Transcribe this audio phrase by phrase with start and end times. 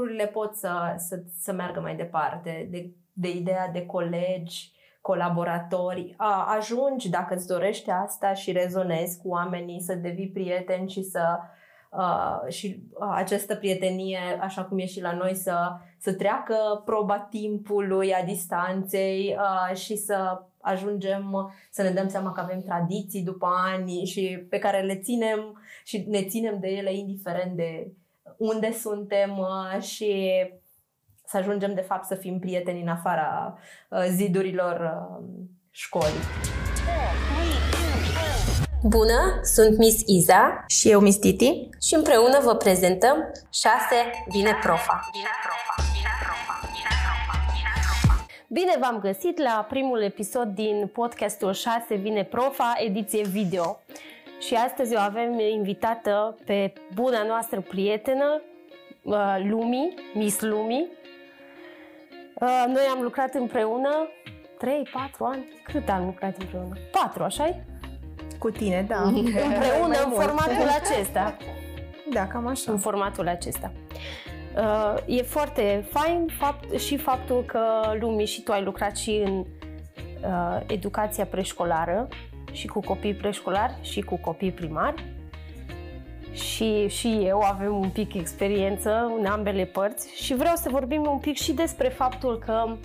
[0.00, 6.54] lucrurile pot să, să, să meargă mai departe, de, de ideea de colegi, colaboratori, a,
[6.56, 11.38] ajungi dacă îți dorești asta și rezonezi cu oamenii, să devii prieten și să
[11.90, 17.18] uh, și uh, această prietenie, așa cum e și la noi, să, să treacă proba
[17.18, 23.48] timpului, a distanței uh, și să ajungem să ne dăm seama că avem tradiții după
[23.72, 27.92] ani și pe care le ținem și ne ținem de ele indiferent de
[28.40, 30.32] unde suntem uh, și
[31.26, 35.26] să ajungem de fapt să fim prieteni în afara uh, zidurilor uh,
[35.70, 36.20] școlii.
[38.82, 43.78] Bună, sunt Miss Iza și eu Miss Titi și împreună vă prezentăm 6
[44.28, 45.00] Vine Profa.
[48.48, 53.80] Bine v-am găsit la primul episod din podcastul 6 Vine Profa, ediție video.
[54.40, 58.42] Și astăzi o avem invitată pe buna noastră prietenă,
[59.48, 60.86] Lumi, Miss Lumi.
[62.66, 64.08] Noi am lucrat împreună
[64.60, 65.44] 3-4 ani.
[65.64, 66.76] Cât am lucrat împreună?
[66.92, 67.60] 4, așa
[68.38, 69.02] Cu tine, da.
[69.50, 71.36] împreună în formatul acesta.
[72.12, 72.72] Da, cam așa.
[72.72, 73.72] În formatul acesta.
[74.56, 77.60] Uh, e foarte fain fapt, și faptul că,
[78.00, 82.08] Lumi, și tu ai lucrat și în uh, educația preșcolară
[82.52, 85.04] și cu copii preșcolari și cu copii primari.
[86.32, 91.18] Și, și eu avem un pic experiență în ambele părți și vreau să vorbim un
[91.18, 92.76] pic și despre faptul că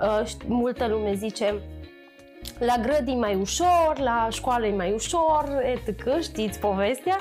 [0.00, 1.54] uh, multă lume zice
[2.58, 6.22] la grădii mai ușor, la școală e mai ușor, etc.
[6.22, 7.16] Știți povestea?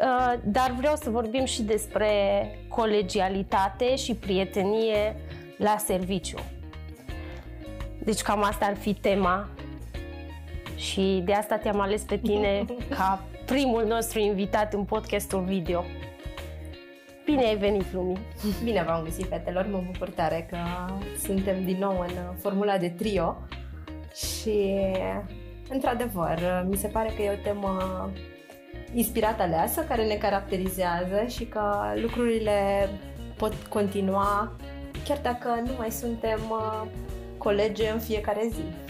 [0.00, 2.10] Uh, dar vreau să vorbim și despre
[2.68, 5.16] colegialitate și prietenie
[5.56, 6.38] la serviciu.
[7.98, 9.48] Deci cam asta ar fi tema
[10.76, 12.64] și de asta te-am ales pe tine
[12.96, 15.84] ca primul nostru invitat în podcastul video.
[17.24, 18.18] Bine ai venit, Lumi!
[18.64, 19.66] Bine v-am găsit, fetelor!
[19.70, 20.58] Mă bucur tare că
[21.22, 23.36] suntem din nou în formula de trio
[24.14, 24.76] și,
[25.68, 28.10] într-adevăr, mi se pare că e o temă
[28.92, 32.88] inspirată aleasă, care ne caracterizează și că lucrurile
[33.36, 34.56] pot continua
[35.04, 36.82] chiar dacă nu mai suntem uh,
[37.38, 38.83] colegi în fiecare zi.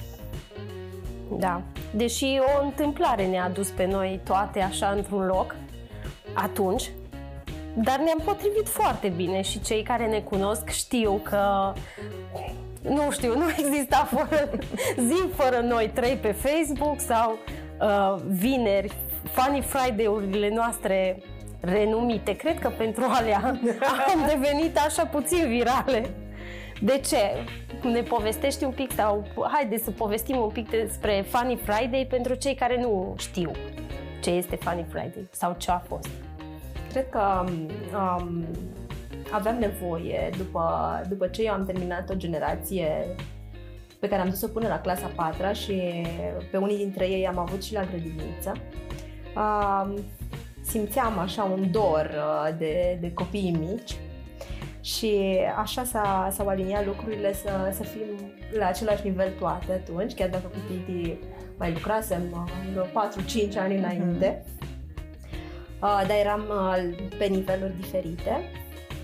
[1.39, 1.63] Da.
[1.91, 5.55] Deși o întâmplare ne-a dus pe noi toate așa într-un loc,
[6.33, 6.91] atunci,
[7.75, 11.73] dar ne-am potrivit foarte bine și cei care ne cunosc știu că
[12.83, 14.49] nu știu, nu exista fără,
[15.09, 17.39] zi fără noi trei pe Facebook sau
[17.81, 18.93] uh, vineri,
[19.33, 21.23] Funny Friday-urile noastre
[21.61, 22.37] renumite.
[22.37, 23.59] Cred că pentru alea
[24.13, 26.11] am devenit așa puțin virale.
[26.85, 27.17] De ce?
[27.89, 32.55] Ne povestești un pic sau haide să povestim un pic despre Funny Friday pentru cei
[32.55, 33.51] care nu știu
[34.23, 36.09] ce este Funny Friday sau ce a fost.
[36.91, 37.45] Cred că
[38.19, 38.45] um,
[39.31, 40.63] aveam nevoie, după,
[41.09, 43.17] după ce eu am terminat o generație
[44.01, 45.83] pe care am dus-o până la clasa 4 și
[46.51, 48.53] pe unii dintre ei am avut și la grădiniță,
[49.37, 49.95] uh,
[50.63, 53.97] simțeam așa un dor uh, de, de copii mici
[54.85, 60.29] și așa s-a, s-au aliniat lucrurile să, să fim la același nivel toate atunci, chiar
[60.29, 61.17] dacă cu Titi
[61.59, 64.45] mai lucrasem uh, vreo 4-5 ani înainte,
[65.83, 68.41] uh, dar eram uh, pe niveluri diferite.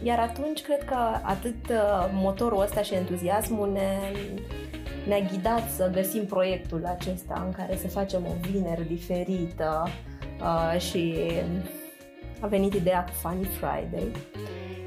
[0.02, 3.98] Iar atunci cred că atât uh, motorul ăsta și entuziasmul ne,
[5.06, 9.88] ne-a ghidat să găsim proiectul acesta în care să facem o vineri diferită
[10.41, 11.14] uh, și
[12.41, 14.12] a venit ideea cu Funny Friday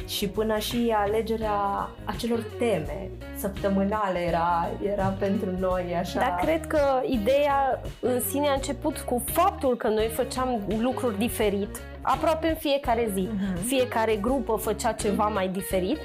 [0.07, 6.19] și până și alegerea acelor teme săptămânale era, era pentru noi așa.
[6.19, 11.81] Dar cred că ideea în sine a început cu faptul că noi făceam lucruri diferit,
[12.01, 13.27] aproape în fiecare zi.
[13.27, 13.65] Uh-huh.
[13.65, 15.99] Fiecare grupă făcea ceva mai diferit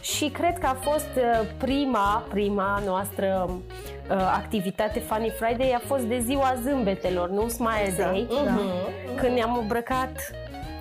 [0.00, 6.04] și cred că a fost uh, prima, prima noastră uh, activitate Funny Friday a fost
[6.04, 8.10] de ziua zâmbetelor, nu Smile exact.
[8.10, 9.16] Day, uh-huh.
[9.16, 10.10] când ne-am îmbrăcat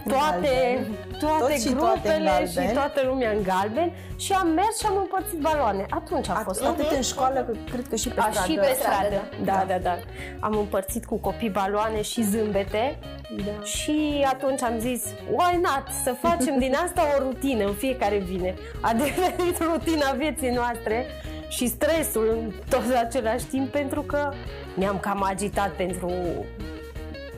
[0.08, 0.88] toate,
[1.20, 4.98] toate Tot grupele și, toate și toată lumea în galben și am mers și am
[4.98, 5.86] împărțit baloane.
[5.90, 6.64] Atunci a fost.
[6.64, 8.52] Atât în școală, cred că și pe stradă.
[8.52, 9.98] Și pe stradă, da, da, da, da.
[10.40, 12.98] Am împărțit cu copii baloane și zâmbete
[13.46, 13.64] da.
[13.64, 18.54] și atunci am zis, why not, să facem din asta o rutină în fiecare vine.
[18.82, 21.06] A devenit rutina vieții noastre
[21.50, 24.34] și stresul în tot același timp pentru că
[24.74, 26.46] ne-am cam agitat pentru am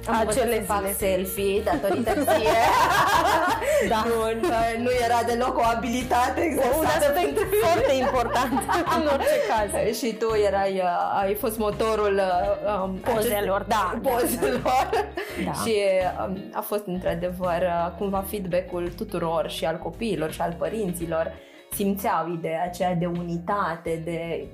[0.07, 0.93] Acele să fac zile.
[0.93, 2.59] selfie datorită ție.
[3.89, 4.03] Da.
[4.07, 4.41] Nu,
[4.83, 8.59] nu era deloc o abilitate Un exersată aspect pentru foarte important
[8.97, 9.97] în orice caz.
[9.97, 14.89] Și tu erai, uh, ai fost motorul uh, um, Pozelor, da, da, Pozelor.
[15.45, 15.51] Da.
[15.51, 15.75] Și
[16.27, 21.33] um, a fost într-adevăr uh, cumva feedback-ul tuturor și al copiilor și al părinților.
[21.71, 24.47] Simțeau ideea aceea de unitate, de...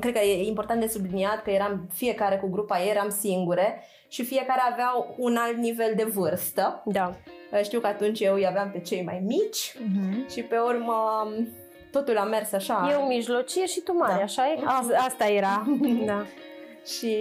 [0.00, 4.24] Cred că e important de subliniat că eram fiecare cu grupa ei, eram singure și
[4.24, 6.82] fiecare avea un alt nivel de vârstă.
[6.84, 7.14] Da.
[7.52, 10.28] Uh, Știu că atunci eu îi aveam pe cei mai mici Mhm.
[10.30, 10.94] și pe urmă
[11.26, 11.48] um,
[11.92, 12.88] totul a mers așa.
[12.92, 14.22] Eu mijlocie și tu mare, Da.
[14.22, 14.58] așa e?
[14.64, 15.66] A, asta era.
[16.06, 16.24] Da.
[16.86, 17.16] și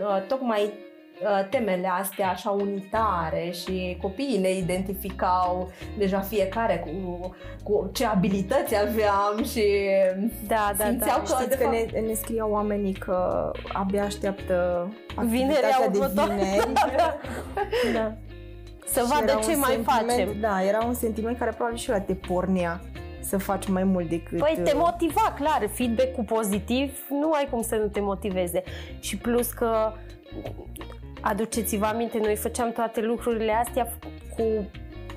[0.00, 0.70] uh, tocmai uh,
[1.50, 7.30] temele astea așa unitare și copiii ne identificau deja fiecare cu,
[7.62, 9.64] cu ce abilități aveam și
[10.46, 11.22] Da, da, simțeau da.
[11.22, 14.88] că Știți de că fapt, ne, ne scriau oamenii că abia așteaptă
[15.24, 16.32] Vinerea activitatea de următoare.
[16.34, 16.74] vineri.
[17.96, 18.12] da.
[18.86, 20.40] Să Și vadă era ce un mai sentiment- facem.
[20.40, 22.80] Da, era un sentiment care probabil și ăla te pornea
[23.20, 24.38] să faci mai mult decât...
[24.38, 28.62] Păi te uh, motiva, clar, feedback-ul pozitiv, nu ai cum să nu te motiveze.
[29.00, 29.92] Și plus că,
[31.26, 33.92] aduceți-vă aminte, noi făceam toate lucrurile astea
[34.36, 34.42] cu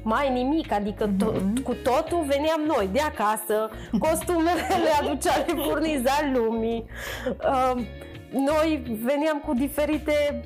[0.03, 3.69] mai nimic, adică to- cu totul veneam noi de acasă,
[4.05, 6.85] costumele le aducea, le furniza lumii.
[7.27, 7.81] Uh,
[8.31, 10.43] noi veneam cu diferite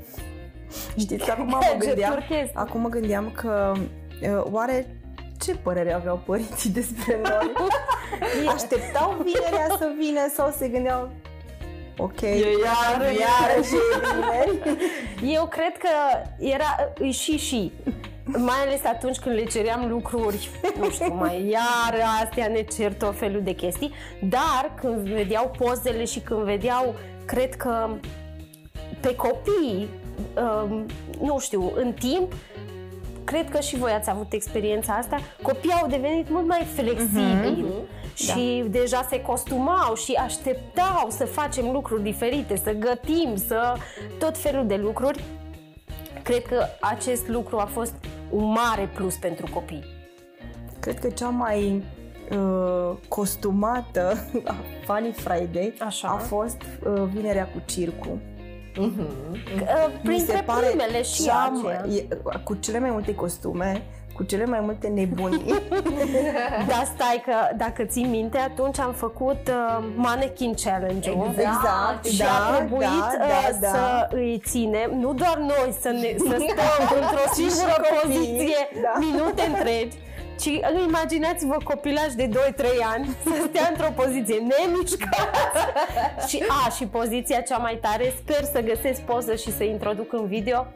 [0.97, 2.51] Știți, acum mă gadgeturi, gândeam, chestii.
[2.53, 4.97] acum mă gândeam că uh, oare
[5.39, 7.51] ce părere aveau părinții despre noi?
[8.55, 11.11] Așteptau vinerea să vină sau se gândeau
[11.97, 13.75] Ok, iar, iar și
[14.13, 14.77] vineri.
[15.33, 15.89] Eu cred că
[16.39, 17.71] era e și și.
[18.25, 20.49] Mai ales atunci când le ceream lucruri,
[20.79, 23.91] nu știu, mai iar astea ne cer tot felul de chestii,
[24.29, 26.95] dar când vedeau pozele și când vedeau,
[27.25, 27.89] cred că
[28.99, 29.89] pe copii,
[30.35, 30.85] um,
[31.21, 32.33] nu știu, în timp,
[33.23, 37.65] cred că și voi ați avut experiența asta, copiii au devenit mult mai flexibili.
[38.13, 43.75] Și deja se costumau și așteptau să facem lucruri diferite, să gătim, să
[44.19, 45.23] tot felul de lucruri.
[46.23, 47.93] Cred că acest lucru a fost
[48.29, 49.83] un mare plus pentru copii.
[50.79, 51.83] Cred că cea mai
[52.31, 54.55] uh, costumată a
[54.85, 56.07] Funny Friday Așa.
[56.07, 58.19] a fost uh, vinerea cu circu.
[58.79, 58.89] Uh,
[60.03, 61.81] Printre primele și cea aceea.
[61.87, 63.83] mai- e- cu cele mai multe costume,
[64.15, 65.53] cu cele mai multe nebunii.
[66.69, 71.27] Dar stai că dacă ții minte, atunci am făcut uh, mannequin challenge-ul.
[71.37, 73.67] Exact, Și da, a trebuit da, uh, da, da.
[73.67, 78.17] să îi ținem, nu doar noi să, ne, să stăm într-o Ci și singură copiii,
[78.19, 78.93] poziție da.
[78.99, 79.97] minute întregi,
[80.43, 82.63] ci imaginați-vă copilaj de 2-3
[82.93, 85.59] ani să stea într-o poziție nemișcați.
[86.29, 90.27] și, a, și poziția cea mai tare, sper să găsesc poză și să introduc în
[90.27, 90.67] video,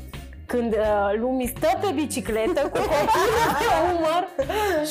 [0.45, 4.23] când uh, lumii stă pe bicicletă cu copilul pe umăr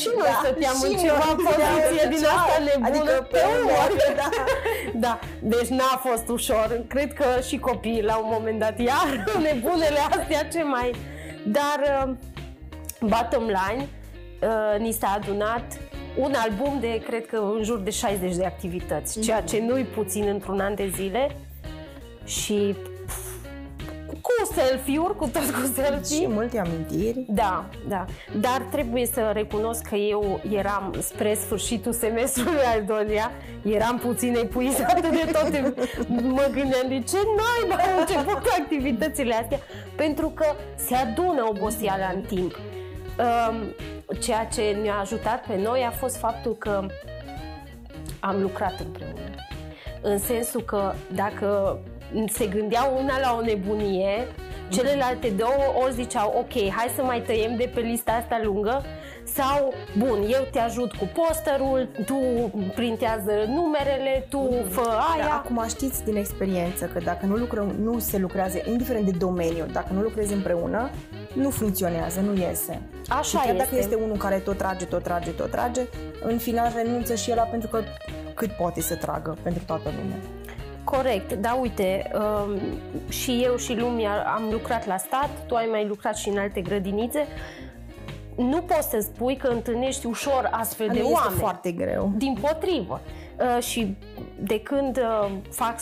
[0.01, 2.89] și noi Da, stăteam în și ceva noi poziție stăteam din în asta ceai, nebună
[2.89, 3.89] adică pe pe umăr.
[3.91, 4.29] umăr, da.
[5.05, 5.19] da,
[5.53, 6.69] deci n-a fost ușor.
[6.89, 9.07] Cred că și copiii la un moment dat, iar
[9.43, 10.95] nebunele astea ce mai...
[11.45, 12.13] Dar, uh,
[13.01, 13.89] bottom line,
[14.47, 15.79] uh, ni s-a adunat
[16.19, 20.25] un album de, cred că, în jur de 60 de activități, ceea ce nu-i puțin
[20.29, 21.37] într-un an de zile
[22.25, 22.75] și
[23.07, 23.27] pf,
[24.21, 26.17] cu selfie-uri, cu tot cu selfie.
[26.17, 27.25] și multe amintiri.
[27.29, 28.05] Da, da.
[28.41, 33.31] Dar trebuie să recunosc că eu eram spre sfârșitul semestrului al doilea,
[33.63, 35.75] eram puțin epuizată de toate.
[36.09, 39.59] Mă gândeam de ce naiba au început cu activitățile astea,
[39.97, 40.47] pentru că
[40.77, 42.59] se adună oboseala în timp.
[43.19, 43.75] Um,
[44.21, 46.87] ceea ce ne-a ajutat pe noi a fost faptul că
[48.21, 49.35] am lucrat împreună.
[50.03, 51.79] În sensul că dacă
[52.29, 54.27] se gândeau una la o nebunie,
[54.69, 58.85] celelalte două ori ziceau ok, hai să mai tăiem de pe lista asta lungă
[59.37, 62.19] sau, bun, eu te ajut cu posterul, tu
[62.75, 65.25] printează numerele, tu fă aia.
[65.25, 69.67] Dar acum știți din experiență că dacă nu, lucrăm, nu se lucrează, indiferent de domeniu,
[69.73, 70.91] dacă nu lucrezi împreună,
[71.33, 72.81] nu funcționează, nu iese.
[73.09, 73.59] Așa și chiar este.
[73.59, 75.87] dacă este unul care tot trage, tot trage, tot trage,
[76.23, 77.83] în final renunță și el pentru că
[78.35, 80.19] cât poate să tragă pentru toată lumea.
[80.85, 82.61] Corect, da, uite, um,
[83.09, 86.61] și eu și Lumia am lucrat la stat, tu ai mai lucrat și în alte
[86.61, 87.27] grădinițe.
[88.37, 91.41] Nu poți să spui că întâlnești ușor astfel de nu este oameni.
[91.41, 92.13] foarte greu.
[92.17, 93.01] Din potrivă.
[93.41, 93.97] Uh, și
[94.39, 95.75] de când uh, fac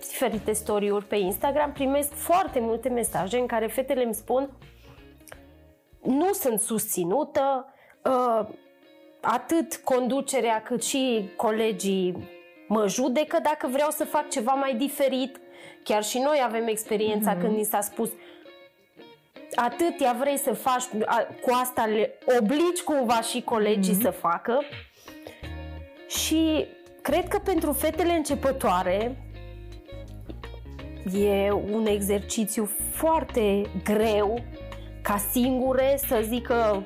[0.00, 4.50] diferite story-uri pe Instagram, primesc foarte multe mesaje în care fetele îmi spun
[6.04, 7.66] nu sunt susținută,
[8.04, 8.46] uh,
[9.20, 12.28] atât conducerea cât și colegii
[12.68, 15.40] mă judecă dacă vreau să fac ceva mai diferit.
[15.82, 17.40] Chiar și noi avem experiența mm-hmm.
[17.40, 18.10] când ni s-a spus
[19.54, 24.60] atât ea vrei să faci, a- cu asta le obligi cumva și colegii să facă.
[26.08, 26.66] Și
[27.02, 29.16] cred că pentru fetele începătoare
[31.18, 34.38] e un exercițiu foarte greu
[35.02, 36.82] ca singure să zică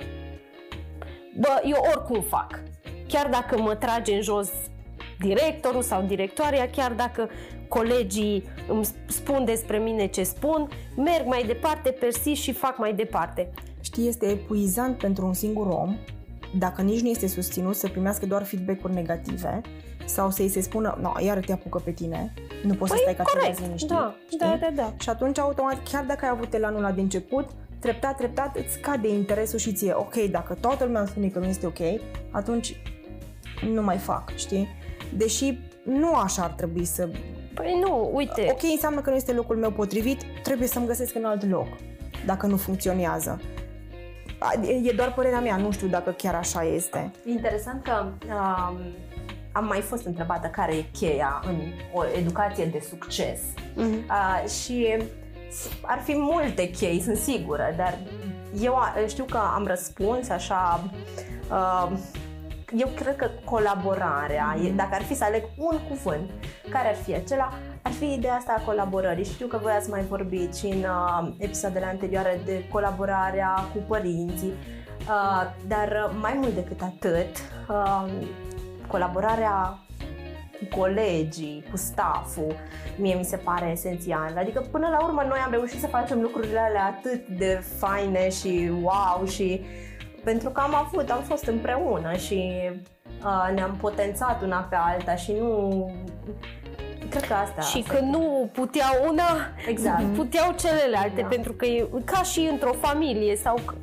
[1.37, 2.61] bă, eu oricum fac.
[3.09, 4.51] Chiar dacă mă trage în jos
[5.19, 7.31] directorul sau directoarea, chiar dacă
[7.69, 13.51] colegii îmi spun despre mine ce spun, merg mai departe, persist și fac mai departe.
[13.81, 15.97] Știi, este epuizant pentru un singur om,
[16.59, 19.61] dacă nici nu este susținut, să primească doar feedback-uri negative
[20.05, 23.23] sau să-i se spună, no, iar te apucă pe tine, nu poți să stai ca
[23.23, 23.89] corect, ceva liniștit.
[23.89, 24.39] da, știi?
[24.39, 24.95] da, da, da.
[24.99, 27.49] Și atunci, automat, chiar dacă ai avut elanul la de început,
[27.79, 31.47] treptat, treptat, îți scade interesul și ție, ok, dacă toată lumea îmi spune că nu
[31.47, 31.79] este ok,
[32.31, 32.77] atunci
[33.73, 34.69] nu mai fac, știi?
[35.17, 37.09] Deși nu așa ar trebui să...
[37.59, 41.25] Păi nu, uite, Ok, înseamnă că nu este locul meu potrivit, trebuie să-mi găsesc în
[41.25, 41.67] alt loc,
[42.27, 43.41] dacă nu funcționează.
[44.39, 47.11] A, E doar părerea mea, nu știu dacă chiar așa este.
[47.27, 48.79] Interesant că um,
[49.53, 51.57] am mai fost întrebată care e cheia în
[51.93, 53.41] o educație de succes.
[53.75, 53.93] Mhm.
[54.11, 54.97] Uh, și
[55.83, 57.99] ar fi multe chei, sunt sigură, dar
[58.63, 60.91] eu a- știu că am răspuns așa.
[61.51, 61.91] Uh,
[62.77, 66.31] eu cred că colaborarea, e, dacă ar fi să aleg un cuvânt,
[66.71, 69.25] care ar fi acela, ar fi ideea asta a colaborării.
[69.25, 74.53] Știu că voi ați mai vorbit și în uh, episoadele anterioare de colaborarea cu părinții,
[75.01, 77.37] uh, dar uh, mai mult decât atât,
[77.69, 78.05] uh,
[78.87, 79.79] colaborarea
[80.59, 82.55] cu colegii, cu stafful,
[82.97, 84.35] mie mi se pare esențial.
[84.39, 88.73] Adică până la urmă noi am reușit să facem lucrurile alea atât de faine și
[88.83, 89.65] wow și
[90.25, 92.53] pentru că am avut, am fost împreună și
[93.25, 95.91] uh, ne-am potențat una pe alta și nu...
[97.11, 98.11] Cred că asta și asta că e.
[98.11, 99.23] nu puteau una,
[99.69, 100.03] Exact.
[100.23, 101.27] puteau celelalte, Da.
[101.27, 103.75] pentru că e ca și într-o familie sau c-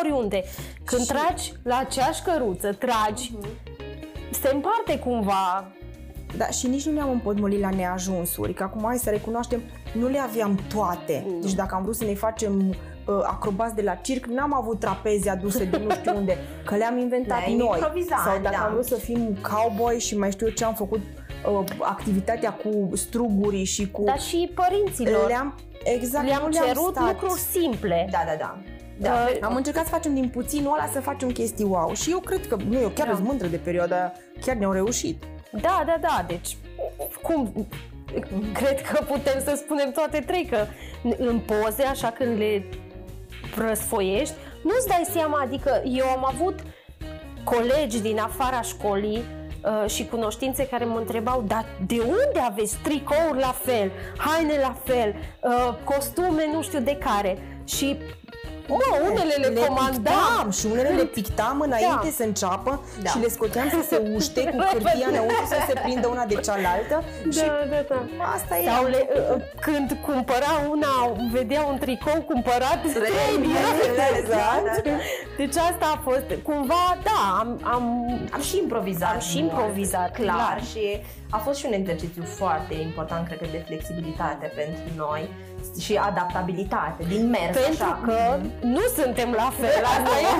[0.00, 0.42] oriunde.
[0.84, 3.32] Când Și- tragi la aceeași căruță, tragi,
[4.30, 5.70] se împarte cumva
[6.36, 10.18] Da, și nici nu ne-am împotmolit la neajunsuri, că acum hai să recunoaștem, nu le
[10.18, 11.26] aveam toate.
[11.40, 12.74] Deci dacă am vrut să ne facem
[13.06, 16.98] uh, acrobați de la circ, n-am avut trapeze aduse de nu știu unde, că le-am
[16.98, 17.78] inventat Le-ai noi.
[17.78, 18.64] improvizat, Sau dacă da.
[18.64, 21.00] am vrut să fim cowboy și mai știu eu ce am făcut,
[21.52, 24.02] uh, activitatea cu strugurii și cu...
[24.04, 25.26] dar și părinților.
[25.28, 27.06] le-am, exact, Le-am nu le-am cerut stat.
[27.06, 28.08] lucruri simple.
[28.10, 28.58] Da, da, da.
[28.98, 29.08] Da.
[29.40, 29.46] Da.
[29.46, 31.92] Am încercat să facem din puținul ăla să facem chestii wow.
[31.94, 33.14] Și eu cred că, nu, eu chiar Da.
[33.14, 35.22] sunt mândră de perioada aia, chiar ne-au reușit.
[35.60, 36.56] Da, da, da, deci
[37.22, 37.66] cum
[38.52, 40.56] cred că putem să spunem toate trei că
[41.18, 42.64] în poze, așa când le
[43.58, 46.58] răsfoiești, nu-ți dai seama, adică eu am avut
[47.44, 53.38] colegi din afara școlii uh, și cunoștințe care mă întrebau, dar de unde aveți tricouri
[53.38, 57.38] la fel, haine la fel, uh, costume nu știu de care?
[57.64, 57.96] Și
[58.68, 62.10] Mă, unele le, comandam pictam și unele le pictam înainte Da.
[62.16, 63.10] să înceapă Da.
[63.10, 67.04] și le scoteam să se uște cu hârtia înăuntru să se prindă una de cealaltă
[67.32, 67.98] și Da, da, da.
[68.34, 68.64] asta e.
[68.68, 70.92] Sau le, uh, când cumpăra una,
[71.32, 73.34] vedea un tricou cumpărat trei
[74.18, 74.84] Exact.
[75.36, 77.84] Deci asta a fost, cumva, da, am, am
[78.32, 79.12] Am și improvizat.
[79.12, 80.34] Am și mult, improvizat, clar.
[80.36, 80.62] clar.
[80.64, 85.30] Și a fost și un exercițiu foarte important, cred că, de flexibilitate pentru noi
[85.80, 87.58] și adaptabilitate din mers.
[87.58, 88.00] pentru așa.
[88.04, 89.84] că nu suntem la fel.
[89.92, 90.30] Asta e.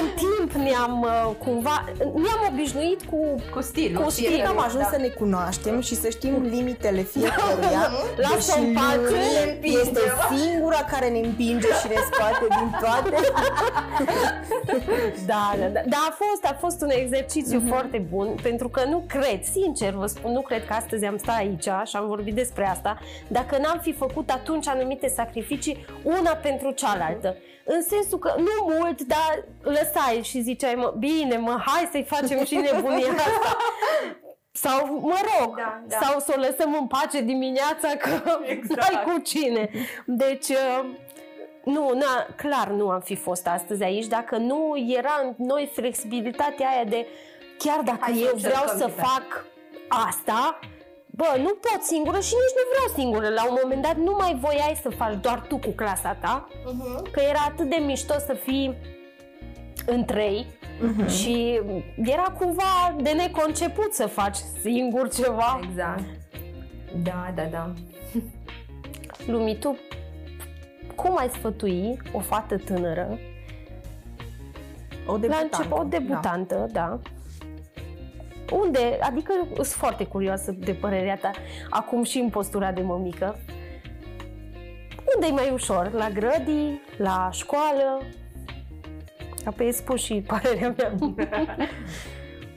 [0.00, 4.02] în timp ne-am uh, cumva, ne-am obișnuit cu cu stilul.
[4.02, 4.88] Cu și stil, Știi că am ajuns da.
[4.92, 7.90] să ne cunoaștem și să știm limitele fiecăruia.
[8.24, 9.78] Lasă-o în deși pace, lui ne împinge.
[9.78, 10.00] Este
[10.36, 13.16] singura care ne împinge și ne scoate din toate.
[15.26, 15.80] Da, da, da.
[15.86, 20.06] Dar a fost, a fost un exercițiu foarte bun, pentru că nu cred, sincer vă
[20.06, 22.98] spun, nu cred că astăzi am stat aici și am vorbit despre asta,
[23.38, 27.36] dacă n-am fi făcut atunci anumite sacrificii, una pentru cealaltă.
[27.64, 32.44] În sensul că nu mult, dar lăsai și ziceai, mă, bine, mă, hai să-i facem
[32.44, 33.56] și nebunia asta.
[34.52, 35.98] Sau, mă rog, Da, da.
[36.00, 38.92] sau să o lăsăm în pace dimineața că Exact.
[38.92, 39.70] n-ai cu cine.
[40.06, 40.84] Deci, uh,
[41.64, 46.68] nu, na, clar nu am fi fost astăzi aici dacă nu era în noi flexibilitatea
[46.68, 47.06] aia de
[47.58, 49.02] chiar dacă Hai să eu vreau încercăm, să Iube.
[49.02, 49.44] fac
[50.08, 50.58] asta,
[51.16, 53.28] bă, nu pot singură și nici nu vreau singură.
[53.34, 57.10] La un moment dat nu mai voiai să faci doar tu cu clasa ta, Mhm.
[57.10, 58.76] că era atât de mișto să fii
[59.86, 60.46] în trei
[61.08, 61.60] și
[61.96, 65.60] era cumva de neconceput să faci singur ceva.
[65.62, 66.02] Exact.
[67.02, 67.72] Da, da, da.
[69.26, 69.76] Lumi, tu
[70.94, 73.18] cum ai sfătui o fată tânără
[75.06, 75.56] O La debutantă.
[75.56, 76.80] început, o debutantă, da.
[76.80, 76.98] da.
[78.52, 81.30] Unde, adică sunt foarte curioasă de părerea ta,
[81.70, 83.38] acum și în postura de mămică.
[85.14, 85.90] unde e mai ușor?
[85.92, 86.80] La grădii?
[86.96, 88.02] La școală?
[89.44, 90.94] Apoi spun și părerea mea.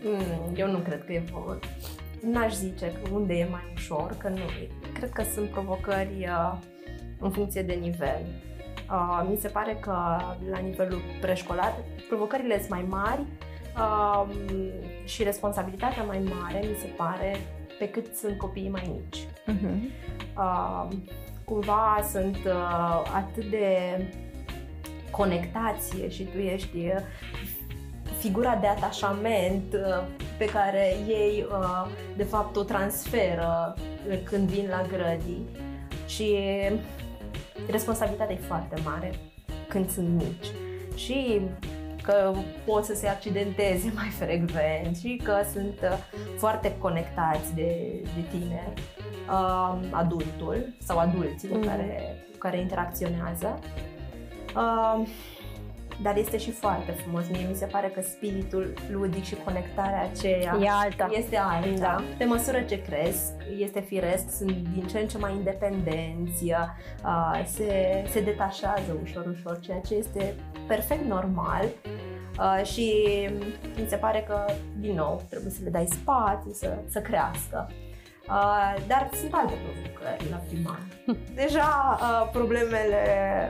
[0.04, 1.60] Mm, Eu nu cred că e vor.
[2.22, 4.40] N-aș zice că unde e mai ușor, că nu.
[4.94, 6.58] Cred că sunt provocări uh,
[7.20, 8.22] în funcție de nivel.
[8.92, 9.92] Uh, mi se pare că
[10.52, 11.74] la nivelul preșcolar
[12.08, 13.22] provocările sunt mai mari
[13.78, 14.26] uh,
[15.10, 17.38] și responsabilitatea mai mare, mi se pare,
[17.80, 19.28] pe cât sunt copiii mai mici.
[19.46, 19.92] Mhm.
[20.38, 20.88] Uh,
[21.44, 23.68] cumva sunt uh, atât de
[25.12, 27.02] conectați și tu ești uh,
[28.20, 30.04] figura de atașament uh,
[30.38, 31.88] pe care ei uh,
[32.18, 35.46] de fapt o transferă uh, când vin la grădii
[36.08, 36.38] și
[37.70, 39.14] responsabilitatea e foarte mare
[39.68, 40.48] când sunt mici
[40.96, 41.42] și
[42.10, 42.34] că
[42.66, 45.98] pot să se accidenteze mai frecvent și că sunt uh,
[46.38, 47.76] foarte conectați de,
[48.16, 48.74] de tine,
[49.30, 51.68] uh, adultul sau adulții cu Mhm.
[51.68, 53.60] care, cu care interacționează.
[56.00, 57.24] Uh, dar este și foarte frumos.
[57.32, 61.10] Mie mi se pare că spiritul ludic și conectarea aceea E alta.
[61.18, 61.80] este alta.
[61.80, 62.04] Da.
[62.18, 68.04] Pe măsură ce cresc, este firesc, sunt din ce în ce mai independenți, uh, se,
[68.10, 70.36] se detașează ușor, ușor, ceea ce este
[70.68, 71.66] perfect normal.
[72.40, 72.94] Uh, și
[73.82, 74.46] mi se pare că,
[74.78, 77.70] din nou, trebuie să le dai spațiu să, să crească.
[78.30, 80.80] Uh, dar sunt alte provocări la primar.
[81.42, 83.04] Deja uh, problemele,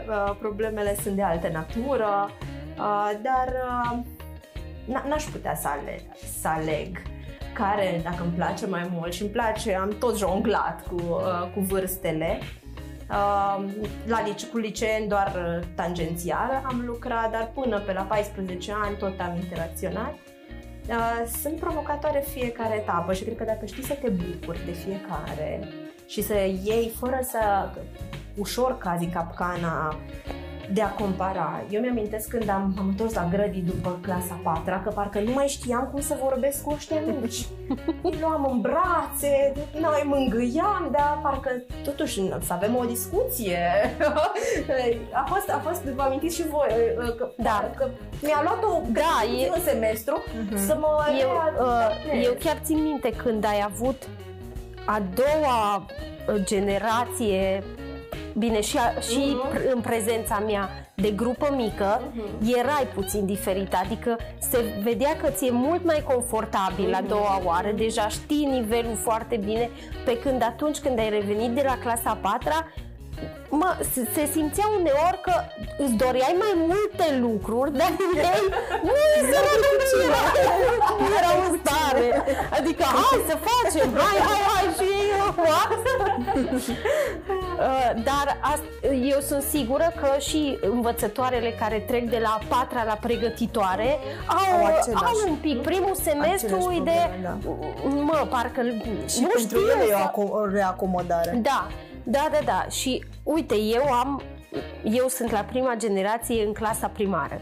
[0.09, 2.29] uh, problemele sunt de altă natură,
[2.77, 3.99] uh, dar uh,
[4.85, 6.01] n- n-aș putea să aleg,
[6.41, 7.01] să aleg
[7.53, 11.59] care, dacă îmi place mai mult și îmi place, am tot jonglat cu, uh, cu
[11.59, 12.39] vârstele.
[13.09, 13.63] Uh,
[14.07, 18.95] la lice, cu liceen doar uh, tangențial am lucrat, dar până pe la 14 ani
[18.95, 20.13] tot am interacționat.
[20.89, 25.67] Uh, sunt provocatoare fiecare etapă și cred că dacă știi să te bucuri de fiecare
[26.05, 27.69] și să iei fără să
[28.35, 29.95] ușor cazi în capcana
[30.73, 31.61] de a compara.
[31.69, 35.47] Eu mi-amintesc când am, am întors la grădii după clasa 4 că parcă nu mai
[35.47, 37.45] știam cum să vorbesc cu ăștia mici.
[38.03, 41.49] Îi luam în brațe, noi mângâiam, dar parcă
[41.83, 43.59] totuși să avem o discuție.
[45.13, 46.67] A fost, a fost, vă amintiți și voi,
[47.17, 47.71] că, Da.
[47.77, 47.87] că
[48.21, 50.57] mi-a luat o, Da, e- un semestru Mhm.
[50.67, 50.87] să mă
[51.21, 52.25] Eu, uh, readaptez.
[52.25, 54.07] eu chiar țin minte când ai avut
[54.85, 55.85] a doua
[56.33, 57.63] uh, generație,
[58.37, 59.47] bine, și, a, și Mhm.
[59.49, 62.57] pr- în prezența mea de grupă mică, Mhm.
[62.59, 67.07] erai puțin diferit, adică se vedea că ți-e mult mai confortabil la Mhm.
[67.07, 69.69] doua oară, deja știi nivelul foarte bine,
[70.05, 72.67] pe când atunci când ai revenit de la clasa a patra,
[73.49, 75.33] mă, se, se simțea uneori că
[75.77, 78.43] îți doreai mai multe lucruri, dar ei
[78.83, 80.21] nu îi se răducea.
[80.99, 82.07] Nu erau în stare.
[82.59, 85.11] Adică, hai să facem, hai, hai, hai, și ei,
[85.45, 85.71] what?
[87.59, 92.83] Uh, Dar ast- eu sunt sigură că și învățătoarele care trec de la a patra
[92.83, 95.61] la pregătitoare au, Au au, același- un pic.
[95.61, 97.09] Primul semestru aceleași e de,
[97.81, 98.61] probleme, mă, parcă
[99.07, 101.39] Și nu pentru știu ele e o, să- aco- o reacomodare.
[101.41, 101.67] da,
[102.09, 102.65] da, da, da.
[102.69, 104.21] Și uite, eu am,
[104.83, 107.39] eu sunt la prima generație în clasa primară.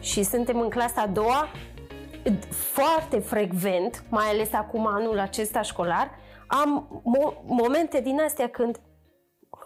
[0.00, 1.48] Și suntem în clasa a doua
[2.50, 6.10] foarte frecvent, mai ales acum anul acesta școlar,
[6.46, 8.80] am mo- momente din astea când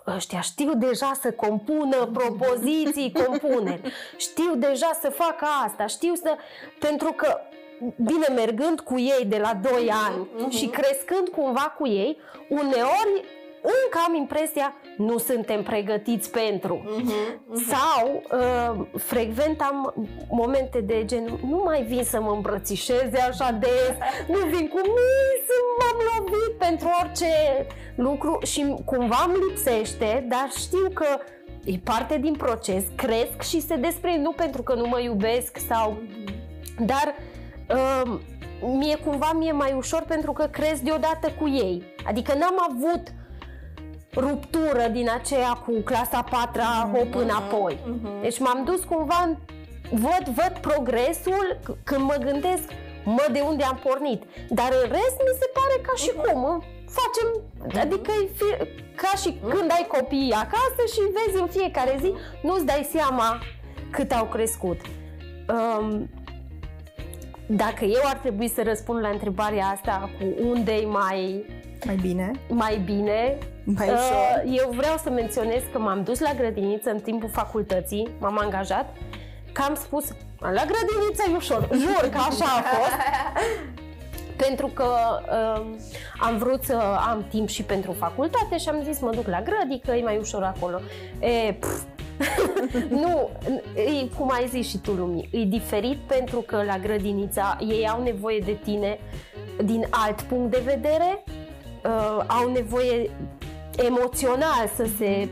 [0.07, 6.37] ăștia știu deja să compună propoziții, compuneri, știu deja să facă asta, știu să...
[6.79, 7.41] Pentru că,
[7.97, 13.25] bine, mergând cu ei de la 2 ani și crescând cumva cu ei, uneori
[13.63, 16.85] încă am impresia nu suntem pregătiți pentru.
[17.69, 19.95] Sau uh, frecvent am
[20.31, 23.95] momente de gen nu mai vin să mă îmbrățișeze așa des,
[24.29, 25.45] nu vin cu mis,
[25.79, 31.07] m-am lovit pentru orice lucru și cumva îmi lipsește, dar știu că
[31.65, 35.97] e parte din proces, cresc și se desprind, nu pentru că nu mă iubesc sau...
[36.79, 37.15] Dar
[37.71, 38.19] uh,
[38.61, 41.83] mie cumva mi-e mai ușor pentru că cresc deodată cu ei.
[42.07, 43.03] Adică n-am avut
[44.17, 46.61] ruptură din aceea cu clasa 4
[46.93, 47.79] hop înapoi.
[48.23, 49.37] Deci m-am dus cumva, în-
[49.91, 52.63] văd, văd progresul c- când mă gândesc,
[53.05, 54.23] mă, de unde am pornit.
[54.49, 56.63] Dar în rest mi se pare ca și cum ă,
[56.99, 57.29] facem,
[57.81, 62.65] adică e fi, ca și când ai copiii acasă și vezi în fiecare zi, nu-ți
[62.65, 63.39] dai seama
[63.91, 64.79] cât au crescut.
[65.49, 66.11] Um,
[67.57, 71.45] dacă eu ar trebui să răspund la întrebarea asta cu unde e mai,
[71.85, 74.43] Mai bine, mai bine, mai Uh, ușor.
[74.45, 78.97] Eu vreau să menționez că m-am dus la grădiniță în timpul facultății, m-am angajat,
[79.53, 80.05] că am spus,
[80.39, 82.97] la grădiniță e ușor, jur că așa a fost.
[84.45, 84.87] pentru că
[85.31, 85.65] uh,
[86.21, 86.77] am vrut să
[87.09, 90.19] am timp și pentru facultate și am zis mă duc la grădi că e mai
[90.19, 90.81] ușor acolo.
[91.21, 91.83] E, pf,
[93.03, 93.31] nu,
[93.75, 98.03] e, cum ai zis și tu, Lumi, e diferit pentru că la grădinița ei au
[98.03, 98.99] nevoie de tine
[99.65, 101.23] din alt punct de vedere,
[101.85, 103.11] uh, au nevoie
[103.77, 105.29] emoțional să se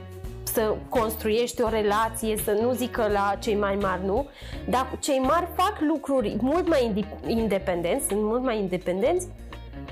[0.52, 4.28] să construiești o relație, să nu zică la cei mai mari nu,
[4.68, 9.28] dar cei mari fac lucruri mult mai independenți, sunt mult mai independenți,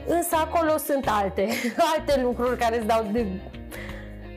[0.07, 1.49] însă acolo sunt alte,
[1.97, 3.27] alte lucruri care îți dau de,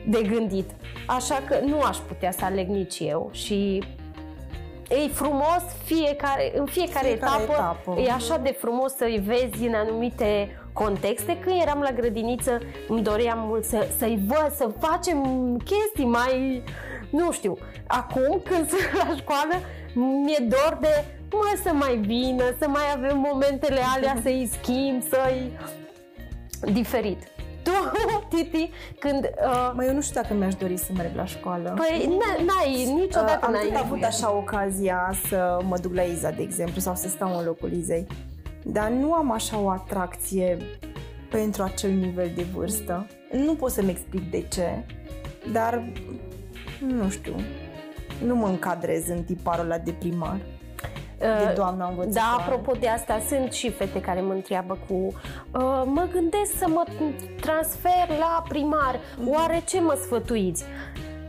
[0.08, 0.70] de gândit.
[1.06, 3.82] Așa că nu aș putea să aleg nici eu și
[4.88, 9.74] e frumos fiecare, în fiecare, fiecare etapă, etapă, e așa de frumos să-i vezi în
[9.74, 11.38] anumite contexte.
[11.38, 15.18] Când eram la grădiniță, îmi doream mult să, să-i văd, să facem
[15.56, 16.62] chestii mai,
[17.10, 17.56] nu știu.
[17.86, 19.54] Acum, când sunt la școală,
[19.94, 25.52] mi-e dor de mă, să mai vină, să mai avem momentele alea, să-i schimb, să-i...
[26.72, 27.31] diferit.
[27.62, 27.70] Tu,
[28.36, 29.24] Titi, când...
[29.24, 29.72] Uh...
[29.74, 31.74] Mă, eu nu știu dacă mi-aș dori să merg la școală.
[31.76, 33.68] Păi, n-ai, niciodată uh, n-ai.
[33.68, 37.44] Am avut așa ocazia să mă duc la Iza, de exemplu, sau să stau în
[37.44, 38.06] locul Izei.
[38.62, 40.56] Dar nu am așa o atracție
[41.30, 43.06] pentru acel nivel de vârstă.
[43.32, 44.84] Nu pot să-mi explic de ce,
[45.52, 45.92] dar
[46.86, 47.34] nu știu,
[48.24, 50.36] nu mă încadrez în tiparul ăla de primar
[51.22, 52.28] de uh, doamna învățătoare.
[52.36, 56.68] Da, apropo de asta, sunt și fete care mă întreabă cu uh, mă gândesc să
[56.68, 56.84] mă
[57.40, 59.30] transfer la primar, mhm.
[59.30, 60.64] oare ce mă sfătuiți?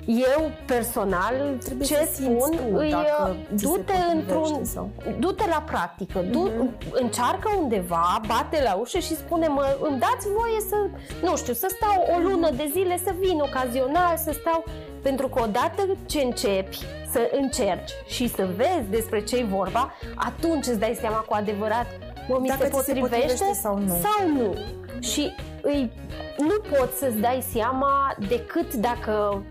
[0.05, 4.89] Eu personal Trebuie ce spun tu, îi uh, du-te într-un sau...
[5.19, 6.91] du-te la practică, du, mm-hmm.
[6.91, 10.75] încearcă undeva, bate la ușă și spune mă îmi dați voie să
[11.21, 14.63] nu știu, să stau o lună de zile, să vin ocazional, să stau
[15.03, 16.79] pentru că odată ce începi
[17.11, 21.87] să încerci și să vezi despre ce e vorba, atunci îți dai seama cu adevărat
[22.27, 23.87] mă, mi Dacă se, potrivește, se potrivește sau nu.
[23.87, 24.55] Sau nu.
[24.99, 25.91] Și îi,
[26.37, 29.43] nu poți să-ți dai seama decât dacă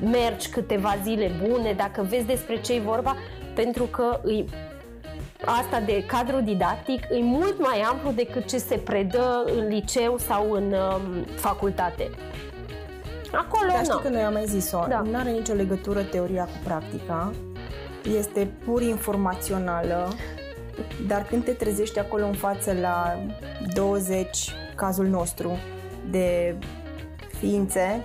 [0.00, 3.16] mergi câteva zile bune, dacă vezi despre ce e vorba,
[3.54, 4.48] pentru că îi,
[5.44, 10.52] asta de cadru didactic e mult mai amplu decât ce se predă în liceu sau
[10.52, 12.10] în um, facultate.
[13.36, 15.00] Acolo Dar știi că noi am mai zis-o, da.
[15.00, 17.32] nu are nicio legătură teoria cu practica,
[18.18, 20.08] este pur informațională,
[21.06, 23.18] dar când te trezești acolo în față la
[23.74, 25.58] 20, cazul nostru,
[26.10, 26.56] de
[27.38, 28.02] ființe,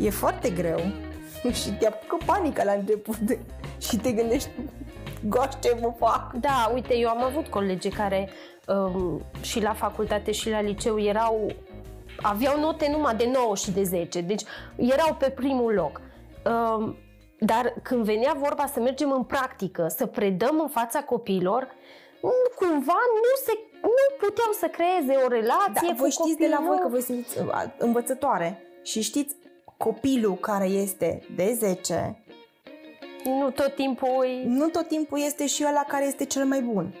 [0.00, 0.80] e foarte greu
[1.62, 3.18] și te apucă panică la început
[3.88, 4.50] și te gândești
[5.28, 6.32] goș ce mă fac.
[6.32, 8.28] Da, uite, eu am avut colegi care
[8.66, 11.52] um, și la facultate și la liceu erau
[12.22, 14.42] aveau note numai de 9 și de 10, deci
[14.76, 16.00] erau pe primul loc.
[16.44, 16.96] Um,
[17.38, 21.68] dar când venea vorba să mergem în practică, să predăm în fața copiilor,
[22.56, 26.50] cumva nu se nu puteau să creeze o relație da, voi știți copilul.
[26.50, 29.36] de la voi că voi sunteți uh, învățătoare și știți
[29.76, 32.24] copilul care este de 10
[33.24, 36.94] nu tot timpul nu tot timpul este și ăla care este cel mai bun.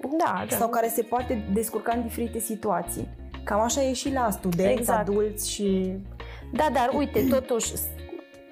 [0.00, 0.56] Da, da.
[0.56, 3.08] Sau care se poate descurca în diferite situații.
[3.50, 5.08] Cam așa e și la studenți, exact.
[5.08, 5.92] adulți și...
[6.52, 7.72] Da, dar uite, totuși,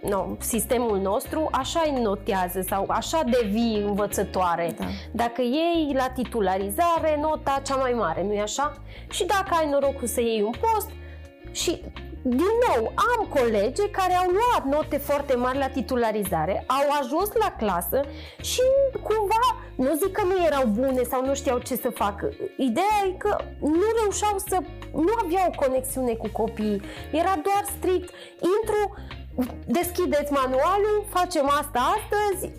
[0.03, 4.75] no, sistemul nostru așa îi notează sau așa devii învățătoare.
[4.79, 4.85] Da.
[5.13, 8.83] Dacă iei la titularizare nota cea mai mare, nu-i așa?
[9.11, 10.91] Și dacă ai norocul să iei un post
[11.53, 11.83] și
[12.23, 17.55] din nou, am colegi care au luat note foarte mari la titularizare, au ajuns la
[17.59, 18.01] clasă
[18.41, 18.61] și
[19.03, 22.29] cumva, nu zic că nu erau bune sau nu știau ce să facă.
[22.57, 24.59] Ideea e că nu reușeau să,
[24.93, 26.83] nu aveau o conexiune cu copiii.
[27.13, 28.15] Era doar strict,
[28.57, 28.95] intru,
[29.67, 32.53] deschideți manualul, facem asta astăzi,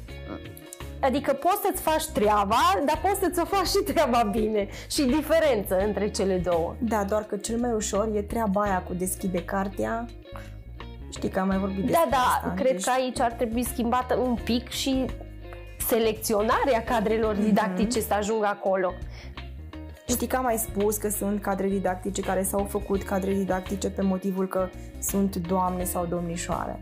[1.00, 4.68] Adică poți să-ți faci treaba, dar poți să-ți o faci și treaba bine.
[4.90, 6.76] Și diferență între cele două.
[6.80, 10.06] Da, doar că cel mai ușor e treaba aia cu deschide cartea.
[11.10, 12.84] Știi că am mai vorbit despre Da, da, asta, cred deci...
[12.84, 15.06] că aici ar trebui schimbată un pic și
[15.88, 17.44] selecționarea cadrelor mhm.
[17.44, 18.08] didactice mm-hmm.
[18.08, 18.94] să ajungă acolo.
[20.08, 24.02] Știi că am mai spus că sunt cadre didactice care s-au făcut cadre didactice pe
[24.02, 26.80] motivul că sunt doamne sau domnișoare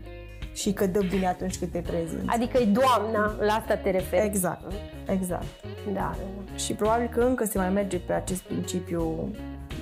[0.58, 2.24] și că dă bine atunci când te prezinți.
[2.26, 4.26] Adică e doamna, la asta te referi.
[4.26, 4.72] Exact,
[5.06, 5.46] exact.
[5.92, 6.14] Da.
[6.54, 9.30] Și probabil că încă se mai merge pe acest principiu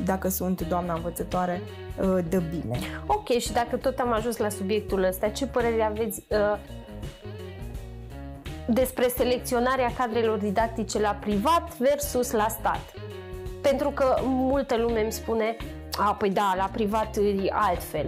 [0.04, 1.62] dacă sunt doamna învățătoare,
[2.00, 2.78] uh, dă bine.
[3.06, 6.58] Ok, și dacă tot am ajuns la subiectul ăsta, ce părere aveți uh,
[8.68, 12.92] despre selecționarea cadrelor didactice la privat versus la stat?
[13.62, 15.56] Pentru că multă lume îmi spune,
[15.98, 18.06] a, păi da, la privat e altfel.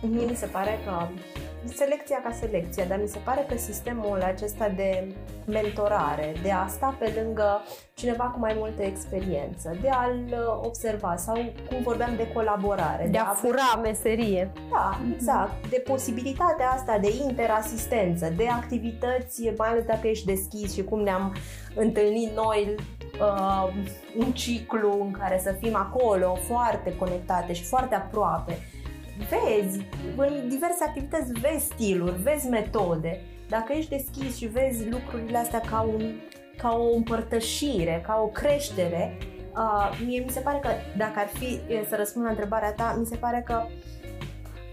[0.00, 1.06] Mie mi se pare că
[1.64, 5.14] selecția ca selecția, dar mi se pare că sistemul acesta de
[5.46, 7.62] mentorare, de a sta pe lângă
[7.94, 11.34] cineva cu mai multă experiență, de a-l uh, observa sau,
[11.68, 13.04] cum vorbeam, de colaborare.
[13.04, 14.52] De, de a, a fura meserie.
[14.70, 15.68] Da, exact.
[15.68, 21.34] De posibilitatea asta de interasistență, de activități, mai ales dacă ești deschis și cum ne-am
[21.74, 22.74] întâlnit noi
[23.20, 23.72] uh,
[24.18, 28.58] un ciclu în care să fim acolo foarte conectate și foarte aproape
[29.28, 33.20] vezi, în diverse activități vezi stiluri, vezi metode.
[33.48, 36.14] Dacă ești deschis și vezi lucrurile astea ca, un,
[36.56, 39.18] ca o împărtășire, ca o creștere,
[39.54, 43.06] uh, mie mi se pare că, dacă ar fi să răspund la întrebarea ta, mi
[43.06, 43.62] se pare că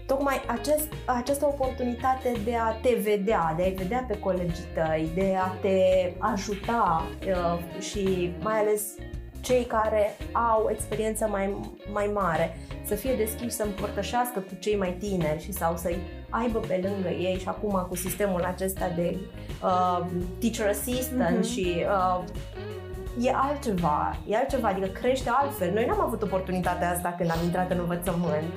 [0.06, 5.36] tocmai acest, această oportunitate de a te vedea, de a-i vedea pe colegii tăi, de
[5.40, 5.78] a te
[6.18, 8.94] ajuta uh, și mai ales
[9.48, 11.56] cei care au experiență mai,
[11.92, 15.98] mai mare, să fie deschiși să împărtășească cu cei mai tineri și sau să-i
[16.30, 19.16] aibă pe lângă ei și acum cu sistemul acesta de
[19.62, 20.06] uh,
[20.40, 21.50] teacher assistant mm-hmm.
[21.50, 22.24] și uh,
[23.20, 25.72] e altceva, e altceva, adică crește altfel.
[25.72, 28.52] Noi n-am avut oportunitatea asta când am intrat în învățământ.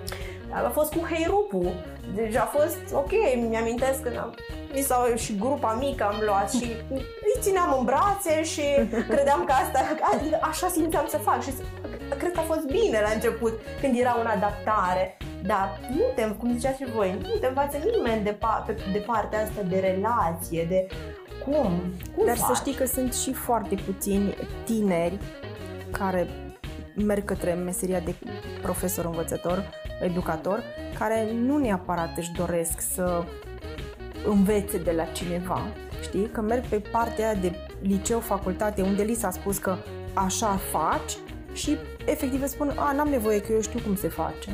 [0.65, 1.73] A fost cu Heirupu.
[2.15, 3.11] Deci a fost ok,
[3.49, 4.33] mi-amintesc când am
[4.73, 6.65] mi sau și grupa mică am luat și
[7.35, 8.63] îi țineam în brațe și
[9.09, 9.79] credeam că asta,
[10.41, 11.51] așa simțeam să fac și
[12.17, 15.17] cred că a fost bine la început când era o adaptare.
[15.43, 19.41] Dar nu te, cum ziceați și voi, nu te învață nimeni de, pa, de partea
[19.41, 20.87] asta de relație, de
[21.43, 22.47] cum, cum Dar faci?
[22.47, 25.17] să știi că sunt și foarte puțini tineri
[25.91, 26.27] care
[26.95, 28.15] merg către meseria de
[28.61, 29.69] profesor învățător,
[30.01, 30.63] educator,
[30.99, 33.23] care nu neapărat își doresc să
[34.25, 35.61] învețe de la cineva,
[36.01, 36.29] știi?
[36.29, 39.75] Că merg pe partea de liceu, facultate, unde li s-a spus că
[40.13, 41.17] așa faci
[41.53, 44.49] și efectiv spun, a, n-am nevoie că eu știu cum se face.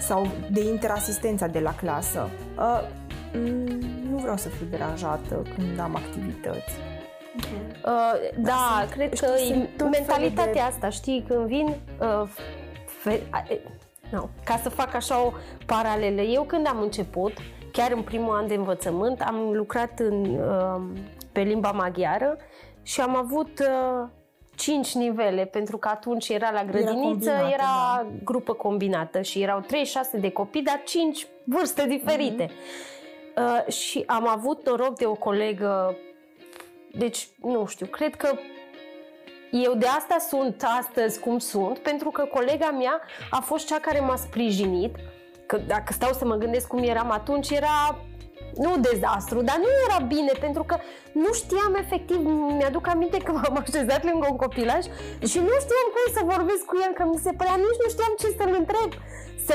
[0.00, 2.28] Sau de interasistența de la clasă.
[2.54, 2.84] A,
[4.10, 6.72] nu vreau să fiu deranjată când am activități.
[7.84, 9.26] Uh, da, sunt, cred că
[9.80, 10.60] e mentalitatea de...
[10.60, 12.28] asta, știi, când vin uh,
[12.84, 13.58] fe, uh,
[14.10, 15.32] no, ca să fac așa o
[15.66, 16.20] paralelă.
[16.20, 17.32] Eu când am început,
[17.72, 20.82] chiar în primul an de învățământ, am lucrat în, uh,
[21.32, 22.36] pe limba maghiară
[22.82, 24.08] și am avut uh,
[24.56, 28.06] cinci nivele, pentru că atunci era la grădiniță, era, era da.
[28.24, 32.46] grupă combinată și erau 36 de copii, dar cinci vârste diferite.
[32.46, 33.66] Mm-hmm.
[33.66, 35.96] Uh, și am avut noroc de o colegă,
[36.92, 38.28] deci, nu știu, cred că
[39.50, 44.00] eu de asta sunt astăzi cum sunt, pentru că colega mea a fost cea care
[44.00, 44.96] m-a sprijinit,
[45.52, 47.76] că dacă stau să mă gândesc cum eram atunci, era
[48.64, 50.76] nu dezastru, dar nu era bine pentru că
[51.12, 52.18] nu știam efectiv,
[52.58, 54.82] mi-aduc aminte că m-am așezat lângă un copilaj
[55.30, 58.14] și nu știam cum să vorbesc cu el, că mi se părea, nici nu știam
[58.18, 58.90] ce să-l întreb,
[59.46, 59.54] să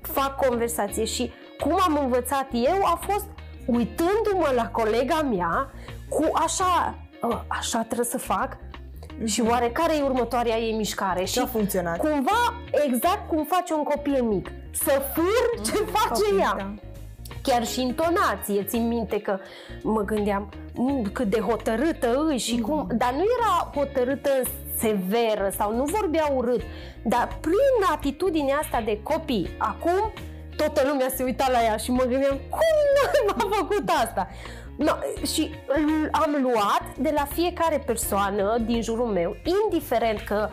[0.00, 3.28] fac conversație și cum am învățat eu a fost
[3.66, 5.70] uitându-mă la colega mea
[6.08, 8.56] cu așa, ă, așa trebuie să fac,
[9.24, 11.24] și oare care e următoarea ei mișcare?
[11.24, 11.96] Ce a funcționat?
[11.96, 12.42] Cumva
[12.86, 14.50] exact cum face un copil mic.
[14.74, 16.54] Să fur ce face copil, ea.
[16.56, 16.74] Da
[17.44, 18.64] chiar și intonație.
[18.64, 19.38] Țin minte că
[19.82, 22.96] mă gândeam mm, cât de hotărâtă îi și cum, mm.
[22.96, 24.30] dar nu era hotărâtă
[24.78, 26.60] severă sau nu vorbea urât,
[27.02, 30.12] dar prin atitudinea asta de copii, acum
[30.56, 34.28] toată lumea se uita la ea și mă gândeam cum nu m-a făcut asta?
[34.76, 34.92] No,
[35.26, 35.50] și
[36.10, 40.48] am luat de la fiecare persoană din jurul meu, indiferent că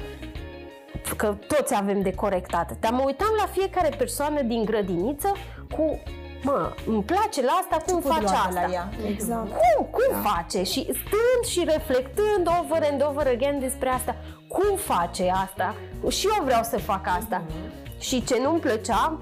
[1.17, 2.77] că toți avem de corectat.
[2.79, 5.31] Dar mă uitam la fiecare persoană din grădiniță
[5.75, 5.99] cu
[6.43, 8.49] mă, îmi place la asta, cum face asta?
[8.53, 8.89] La ea.
[9.07, 9.47] Exact.
[9.47, 10.29] Cum, cum da.
[10.29, 10.63] face?
[10.63, 14.15] Și stând și reflectând over and over again despre asta,
[14.47, 15.75] cum face asta?
[16.09, 17.41] Și eu vreau să fac asta.
[17.41, 17.99] Mm-hmm.
[17.99, 19.21] Și ce nu-mi plăcea,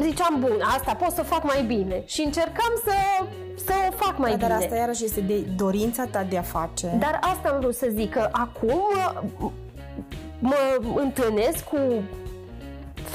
[0.00, 2.02] ziceam, bun, asta pot să fac mai bine.
[2.06, 2.92] Și încercam să,
[3.64, 4.48] să o fac mai da, bine.
[4.48, 6.96] Dar asta iarăși este de dorința ta de a face.
[6.98, 8.82] Dar asta am vrut să zic, că acum
[10.38, 11.78] mă întâlnesc cu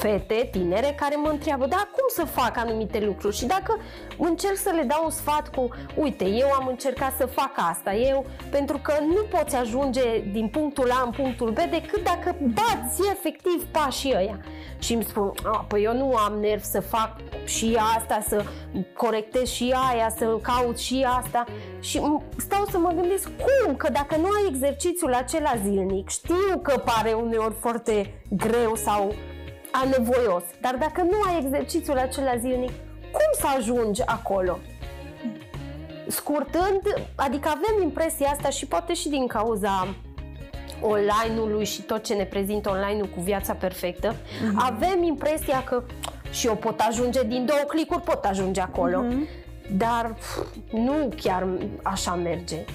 [0.02, 3.36] fete tinere care mă întreabă, da, cum să fac anumite lucruri?
[3.36, 3.80] Și dacă
[4.18, 8.26] încerc să le dau un sfat cu, uite, eu am încercat să fac asta, eu,
[8.52, 13.66] pentru că nu poți ajunge din punctul A în punctul B decât dacă bați efectiv
[13.72, 14.40] pașii ăia.
[14.80, 18.44] Și îmi spun, a, păi eu nu am nerv să fac și asta, să
[18.96, 21.46] corectez și aia, să caut și asta.
[21.80, 22.02] Și
[22.38, 27.14] stau să mă gândesc cum, că dacă nu ai exercițiul acela zilnic, știu că pare
[27.14, 29.14] uneori foarte greu sau
[29.72, 30.44] anevoios.
[30.62, 32.72] Dar dacă nu ai exercițiul acela zilnic,
[33.12, 34.60] cum să ajungi acolo?
[36.08, 36.82] Scurtând,
[37.16, 39.88] adică avem impresia asta și poate și din cauza
[40.82, 44.56] online-ului și tot ce ne prezintă online-ul cu viața perfectă, mm-hmm.
[44.56, 45.84] avem impresia că
[46.32, 49.04] și eu pot ajunge din două clicuri, pot ajunge acolo.
[49.04, 49.40] Uh-huh.
[49.78, 50.38] Dar pf,
[50.72, 51.48] nu chiar
[51.84, 52.66] așa merge.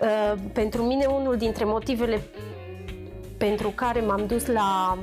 [0.00, 2.20] Uh, pentru mine unul dintre motivele
[3.38, 4.98] pentru care m-am dus la,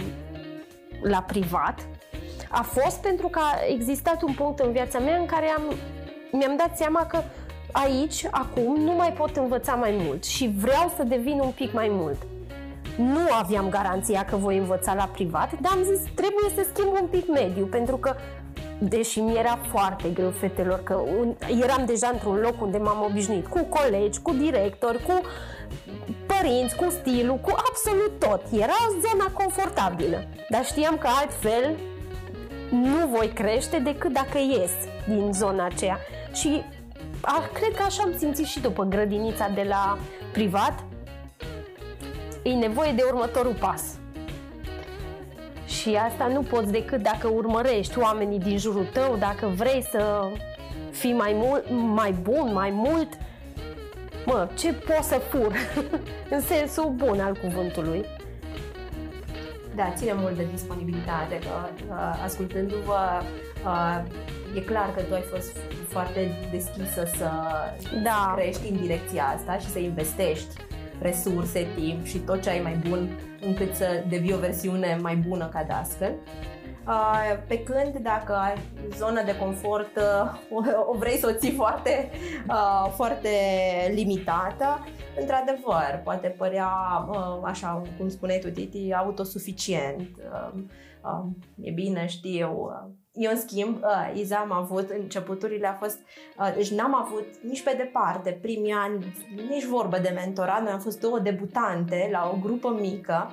[1.01, 1.87] la privat
[2.49, 5.61] a fost pentru că a existat un punct în viața mea în care am,
[6.31, 7.21] mi-am dat seama că
[7.71, 11.87] aici, acum, nu mai pot învăța mai mult și vreau să devin un pic mai
[11.91, 12.17] mult.
[12.97, 17.07] Nu aveam garanția că voi învăța la privat, dar am zis trebuie să schimb un
[17.07, 18.15] pic mediu, pentru că
[18.79, 23.47] deși mi era foarte greu fetelor, că un, eram deja într-un loc unde m-am obișnuit
[23.47, 25.21] cu colegi, cu directori, cu
[26.25, 28.41] părinți, cu stilul, cu absolut tot.
[28.61, 28.77] Era
[29.09, 31.77] zona confortabilă, dar știam că altfel
[32.71, 34.71] nu voi crește decât dacă ies
[35.07, 35.99] din zona aceea.
[36.33, 36.63] Și
[37.21, 39.97] a, cred că așa am simțit și după grădinița de la
[40.31, 40.83] privat.
[42.43, 43.83] E nevoie de următorul pas.
[45.65, 50.29] Și asta nu poți decât dacă urmărești oamenii din jurul tău, dacă vrei să
[50.91, 53.17] fii mai, mult, mai bun, mai mult,
[54.25, 55.53] mă, ce poți să fur?
[56.35, 58.05] în sensul bun al cuvântului.
[59.75, 62.99] Da, ține mult de disponibilitate, că uh, ascultându-vă
[63.65, 64.01] uh,
[64.55, 65.57] e clar că tu ai fost
[65.87, 67.29] foarte deschisă să,
[68.03, 68.33] Da.
[68.35, 70.53] să crești în direcția asta și să investești
[71.01, 75.49] resurse, timp și tot ce ai mai bun încât să devii o versiune mai bună
[75.53, 76.13] ca dascăl.
[76.87, 78.53] Uh, Pe când dacă ai
[78.97, 82.09] zona de confort uh, o- o vrei să o ții foarte,
[82.49, 83.29] uh, foarte
[83.93, 84.85] limitată,
[85.19, 86.69] într-adevăr, poate părea,
[87.09, 90.09] uh, așa cum spuneai tu, Titi, autosuficient.
[90.17, 90.59] Uh,
[91.03, 91.25] uh,
[91.61, 92.49] E bine, știu.
[92.59, 92.89] uh.
[93.13, 95.99] Eu, în schimb, uh, Iza am avut, începuturile a fost,
[96.39, 99.13] uh, deci n-am avut nici pe departe primii ani,
[99.49, 100.61] nici vorbă de mentorat.
[100.61, 103.31] Noi am fost două debutante la o grupă mică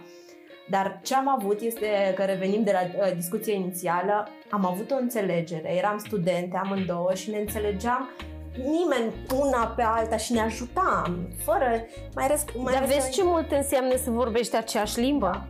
[0.70, 4.96] dar ce am avut este că revenim de la uh, discuția inițială, am avut o
[5.00, 8.08] înțelegere, eram studente amândouă și ne înțelegeam
[8.56, 11.70] nimeni una pe alta și ne ajutam, fără
[12.14, 15.46] mai răsp- mai Dar răsp- vezi ce mult înseamnă să vorbești aceeași limbă?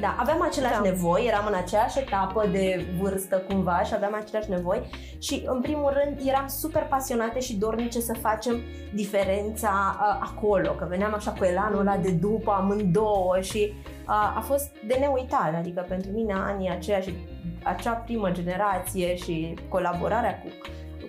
[0.00, 0.80] Da, aveam aceleași Da.
[0.80, 4.88] nevoi, eram în aceeași etapă de vârstă cumva și aveam aceleași nevoi
[5.18, 8.60] și în primul rând eram super pasionate și dornice să facem
[8.94, 14.40] diferența uh, acolo, că veneam așa cu elanul ăla de după amândouă și uh, a
[14.40, 17.14] fost de neuitat, adică pentru mine anii aceia și
[17.62, 20.48] acea primă generație și colaborarea cu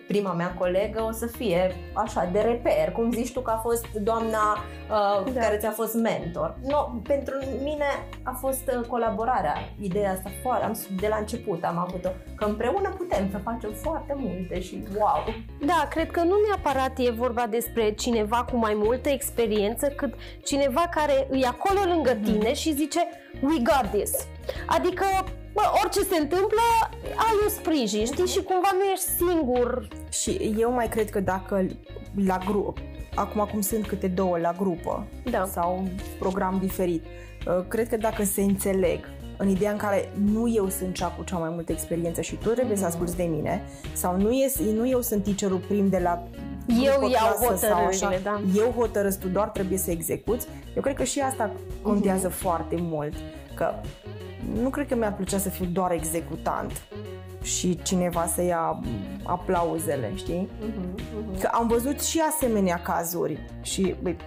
[0.07, 3.85] prima mea colegă o să fie așa de reper, cum zici tu că a fost
[3.93, 4.57] doamna
[4.89, 5.41] uh, Da.
[5.41, 6.57] care ți-a fost mentor.
[6.63, 7.85] No, pentru mine
[8.23, 12.89] a fost uh, colaborarea, ideea asta foarte, am, de la început am avut-o, că împreună
[12.97, 15.23] putem să facem foarte multe și wow!
[15.65, 20.87] Da, cred că nu neapărat e vorba despre cineva cu mai multă experiență, cât cineva
[20.91, 22.99] care e acolo lângă tine și zice
[23.41, 24.27] We got this.
[24.67, 25.05] Adică,
[25.57, 26.65] bă, orice se întâmplă,
[27.03, 28.27] ai un sprijin, știi?
[28.27, 29.87] Și cumva nu ești singur.
[30.09, 31.65] Și eu mai cred că dacă
[32.25, 32.77] la grup,
[33.15, 35.45] acum cum sunt câte două la grupă Da.
[35.45, 35.87] sau un
[36.19, 38.99] program diferit, uh, cred că dacă se înțeleg
[39.37, 42.49] în ideea în care nu eu sunt cea cu cea mai multă experiență și tu
[42.49, 43.61] trebuie să asculți de mine
[43.93, 46.23] sau nu, e, nu eu sunt teacherul prim de la
[46.83, 48.41] Eu grupă, iau clasă sau hotărârile, da.
[48.55, 50.47] eu hotărăsc, tu doar trebuie să execuți.
[50.75, 53.13] Eu cred că și asta contează foarte mult,
[53.55, 53.73] că
[54.61, 56.71] nu cred că mi-ar plăcea să fiu doar executant
[57.43, 58.79] și cineva să ia
[59.23, 60.49] aplauzele, știi?
[61.39, 64.17] Că am văzut și asemenea cazuri și, băi,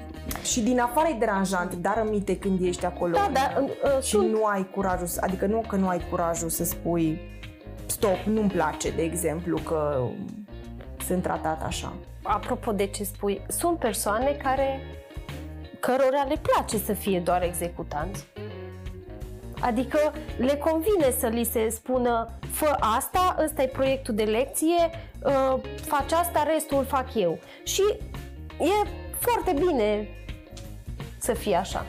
[0.43, 3.65] și din afară e deranjant, dar aminte când ești acolo Da, dar
[3.97, 7.21] uh, și sunt nu ai curajul, să- adică nu că nu ai curajul să spui
[7.87, 10.07] stop, nu-mi place, de exemplu, că
[11.07, 11.93] sunt tratat așa.
[12.23, 14.81] apropo de ce spui, sunt persoane care
[15.81, 18.27] cărora le place să fie doar executanți.
[19.61, 19.99] Adică
[20.39, 24.91] le convine să li se spună fă asta, ăsta e proiectul de lecție,
[25.25, 25.55] uh,
[25.87, 27.39] faci asta, restul îl fac eu.
[27.63, 27.83] Și
[28.59, 30.09] e foarte bine
[31.19, 31.87] să fie așa.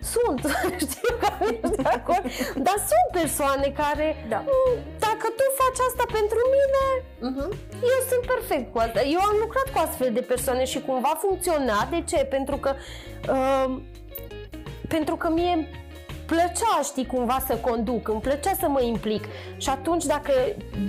[0.00, 0.40] Sunt,
[0.90, 2.22] știu că nu ești de acord,
[2.66, 4.36] dar sunt persoane care, Da.
[4.38, 6.84] "Mm, dacă tu faci asta pentru mine,
[7.82, 9.00] eu sunt perfect cu asta.
[9.02, 11.86] Eu am lucrat cu astfel de persoane și cumva funcționa.
[11.90, 12.16] De ce?
[12.24, 12.74] Pentru că
[13.30, 13.76] uh,
[14.88, 15.81] pentru că mie îmi
[16.32, 19.24] plăcea, știi, cumva să conduc, îmi plăcea să mă implic
[19.56, 20.32] și atunci dacă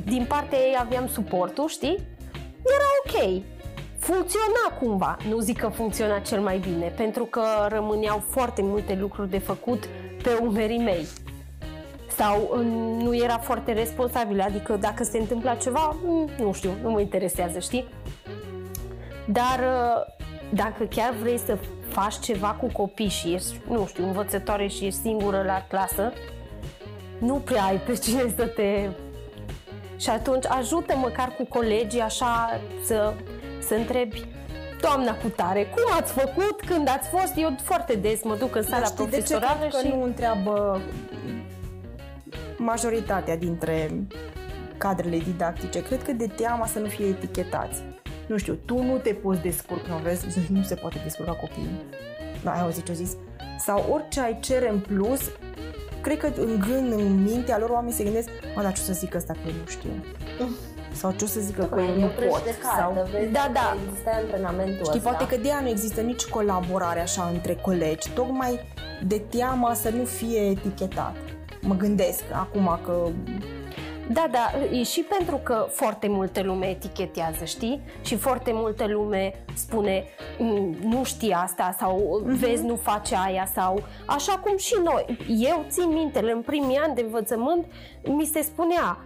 [0.05, 1.99] din partea ei aveam suportul, știi,
[2.75, 3.41] era ok.
[3.99, 9.29] Funcționa cumva, nu zic că funcționa cel mai bine, pentru că rămâneau foarte multe lucruri
[9.29, 9.83] de făcut
[10.23, 11.07] pe umerii mei
[12.17, 12.65] sau uh,
[13.03, 17.59] nu era foarte responsabilă, adică dacă se întâmpla ceva, mm, nu știu, nu mă interesează,
[17.59, 17.87] știi?
[19.27, 20.13] Dar uh,
[20.49, 21.57] dacă chiar vrei să
[21.93, 26.13] faci ceva cu copii și ești, nu știu, învățătoare și ești singură la clasă,
[27.19, 28.89] nu prea ai pe cine să te...
[29.97, 33.13] Și atunci ajută măcar cu colegii așa să,
[33.67, 34.25] să întrebi
[34.81, 38.63] doamna cu tare, cum ați făcut, când ați fost, eu foarte des mă duc în
[38.63, 39.83] sala Dar profesorală de ce și...
[39.83, 40.81] că nu întreabă
[42.57, 44.05] majoritatea dintre
[44.77, 45.83] cadrele didactice?
[45.83, 47.83] Cred că de teama să nu fie etichetați.
[48.27, 51.81] Nu știu, tu nu te poți descurca, nu vezi, nu se poate descurca copiii.
[52.43, 53.15] Da, ai auzit ce zis?
[53.59, 55.21] Sau orice ai cere în plus,
[56.01, 58.93] cred că în gând, în mintea lor, oamenii se gândesc, mă, dar ce o să
[58.93, 59.89] zic ăsta că eu nu știu?
[60.91, 62.41] Sau ce o să zică că eu nu pot?
[62.77, 63.07] Sau...
[63.31, 63.77] Da, da.
[63.87, 65.09] Există antrenamentul Știi, ăsta.
[65.09, 68.59] poate că de aia nu există nici colaborare așa între colegi, tocmai
[69.07, 71.15] de teama să nu fie etichetat.
[71.61, 73.07] Mă gândesc acum că
[74.11, 77.81] Da, da, e și pentru că foarte multă lume etichetează, știi?
[78.01, 80.03] Și foarte multă lume spune
[80.39, 85.17] "Mm, nu știi asta sau vezi nu face aia sau așa cum și noi.
[85.27, 87.65] Eu țin minte, în primii ani de învățământ
[88.03, 88.97] mi se spunea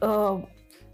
[0.00, 0.38] uh,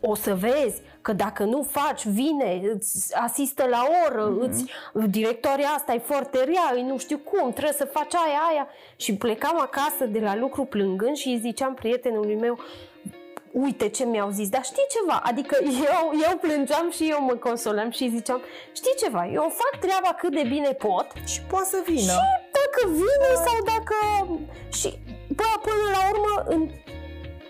[0.00, 4.48] o să vezi că dacă nu faci, vine, îți asistă la oră, mm-hmm.
[4.48, 4.64] îți,
[5.08, 8.68] directoarea asta e foarte rea, îi nu știu cum, trebuie să faci aia, aia.
[8.96, 12.58] Și plecam acasă de la lucru plângând și îi ziceam prietenului meu,
[13.64, 15.22] uite ce mi-au zis, dar știi ceva?
[15.24, 18.40] Adică eu, eu plângeam și eu mă consolam și ziceam,
[18.72, 22.00] știi ceva, eu fac treaba cât de bine pot și poate să vină.
[22.00, 22.18] și
[22.58, 23.96] dacă vine sau dacă...
[24.78, 24.88] Și
[25.38, 26.70] bă, până la urmă, în,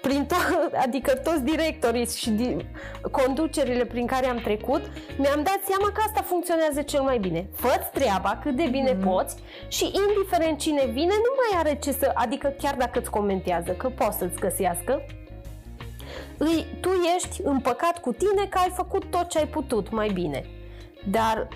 [0.02, 2.66] prin to- adică toți directorii și di-
[3.10, 4.82] conducerile prin care am trecut,
[5.18, 7.48] mi-am dat seama că asta funcționează cel mai bine.
[7.54, 9.04] Fă-ți treaba cât de bine mm-hmm.
[9.04, 9.36] poți
[9.68, 12.10] și indiferent cine vine, nu mai are ce să...
[12.14, 15.02] Adică chiar dacă îți comentează, că poți să-ți găsească,
[16.38, 20.44] îi, tu ești împăcat cu tine că ai făcut tot ce ai putut mai bine.
[21.10, 21.48] Dar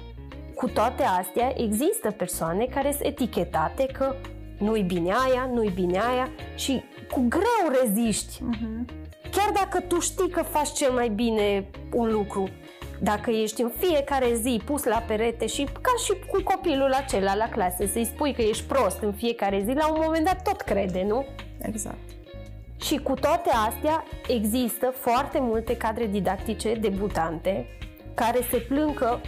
[0.54, 4.14] cu toate astea, există persoane care sunt etichetate că
[4.58, 8.38] nu-i bine aia, nu-i bine aia și cu greu reziști.
[8.38, 8.84] Uh-huh.
[9.30, 12.48] Chiar dacă tu știi că faci cel mai bine un lucru,
[13.02, 17.48] dacă ești în fiecare zi pus la perete și ca și cu copilul acela la
[17.48, 21.04] clasă, să-i spui că ești prost în fiecare zi, la un moment dat tot crede,
[21.08, 21.26] nu?
[21.62, 21.98] Exact.
[22.82, 27.66] Și cu toate astea, există foarte multe cadre didactice debutante
[28.14, 29.18] care se plâng că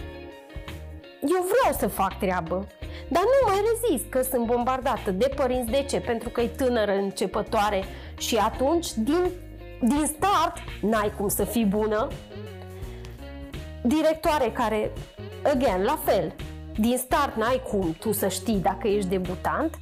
[1.22, 2.66] eu vreau să fac treabă,
[3.08, 5.70] dar nu mai rezist că sunt bombardată de părinți.
[5.70, 6.00] De ce?
[6.00, 7.84] Pentru că e tânără începătoare
[8.18, 9.30] și atunci, din,
[9.80, 12.08] din start, n-ai cum să fii bună.
[13.82, 14.90] Directoare care,
[15.42, 16.32] again, la fel,
[16.78, 19.78] din start n-ai cum tu să știi dacă ești debutant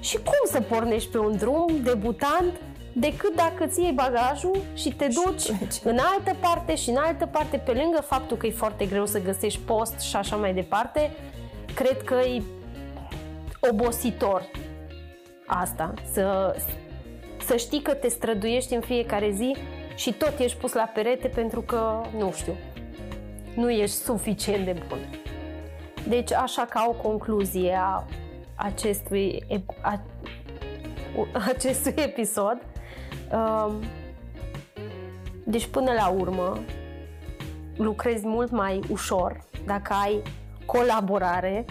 [0.00, 2.60] și cum să pornești pe un drum debutant
[2.92, 5.74] decât dacă îți iei bagajul și te duci pleci.
[5.84, 9.22] în altă parte și în altă parte, pe lângă faptul că e foarte greu să
[9.22, 11.10] găsești post și așa mai departe,
[11.74, 12.42] cred că e
[13.70, 14.42] obositor
[15.46, 16.56] asta, să,
[17.46, 19.56] să știi că te străduiești în fiecare zi
[19.94, 22.54] și tot ești pus la perete pentru că, nu știu,
[23.54, 24.98] nu ești suficient de bun.
[26.08, 28.04] Deci, așa ca o concluzie a
[28.54, 30.00] acestui, ep- a,
[31.54, 32.79] acestui episod, um,
[35.44, 36.58] deci până la urmă
[37.76, 40.22] lucrezi mult mai ușor dacă ai
[40.66, 41.64] colaborare,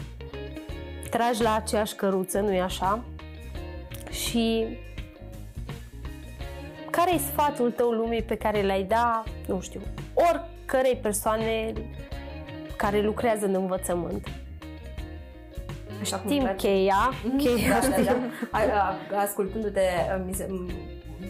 [1.10, 3.04] tragi la aceeași căruță, nu-i așa?
[4.10, 4.66] Și
[6.90, 9.82] care e sfatul tău lumii pe care l-ai da, nu știu,
[10.14, 11.74] oricărei persoane
[12.76, 14.28] care lucrează în învățământ?
[16.02, 16.68] Așa cum Știm îmi place.
[16.68, 18.16] cheia, cheia, Da, da, da.
[18.52, 18.60] A,
[19.14, 19.82] a, ascultându-te,
[20.26, 20.48] mi se,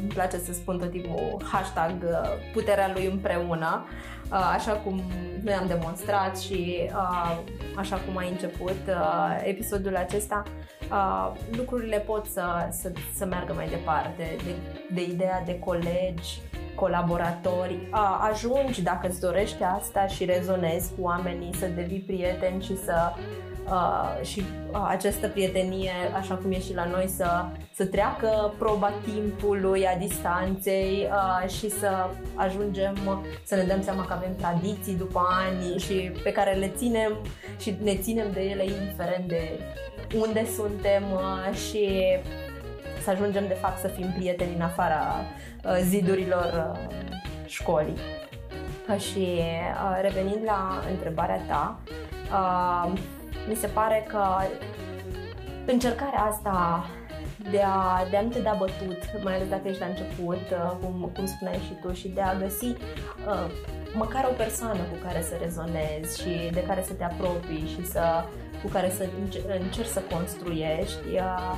[0.01, 3.85] îmi place să spun tot timpul hashtag uh, puterea lui împreună,
[4.31, 5.01] uh, așa cum
[5.43, 7.37] noi am demonstrat și uh,
[7.75, 10.43] așa cum ai început uh, episodul acesta,
[10.91, 14.35] uh, lucrurile pot să, să, să meargă mai departe.
[14.45, 14.55] De,
[14.93, 16.41] de ideea de colegi,
[16.75, 22.77] colaboratori, uh, ajungi dacă îți dorești asta și rezonezi cu oamenii, să devii prieten și
[22.77, 23.13] să
[23.71, 24.39] uh, și
[24.71, 27.45] uh, această prietenie, așa cum e și la noi, să,
[27.75, 32.95] să treacă proba timpului, a distanței uh, și să ajungem
[33.43, 37.17] să ne dăm seama că avem tradiții după ani și pe care le ținem
[37.59, 39.59] și ne ținem de ele indiferent de
[40.15, 42.03] unde suntem uh, și
[43.03, 45.01] să ajungem de fapt să fim prieteni în afara
[45.63, 46.89] uh, zidurilor uh,
[47.45, 47.97] școlii.
[48.89, 51.79] Uh, Și uh, revenind la întrebarea ta,
[52.31, 52.91] uh,
[53.47, 54.23] mi se pare că
[55.65, 56.85] încercarea asta
[57.51, 60.71] de a, de a nu te da bătut, mai ales dacă ești la început, uh,
[60.81, 63.49] cum, cum spuneai și tu, și de a găsi uh,
[63.93, 68.23] măcar o persoană cu care să rezonezi și de care să te apropii și să,
[68.63, 71.57] cu care să înce- încerci să construiești, uh,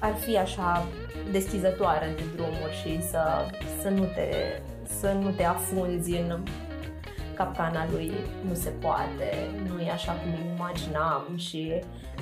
[0.00, 0.86] ar fi așa
[1.32, 3.22] deschizătoare de drumuri și să,
[3.82, 4.28] să, nu te,
[5.00, 6.42] să nu te afunzi în
[7.38, 8.12] capcana lui
[8.48, 11.72] nu se poate, nu e așa cum imaginam și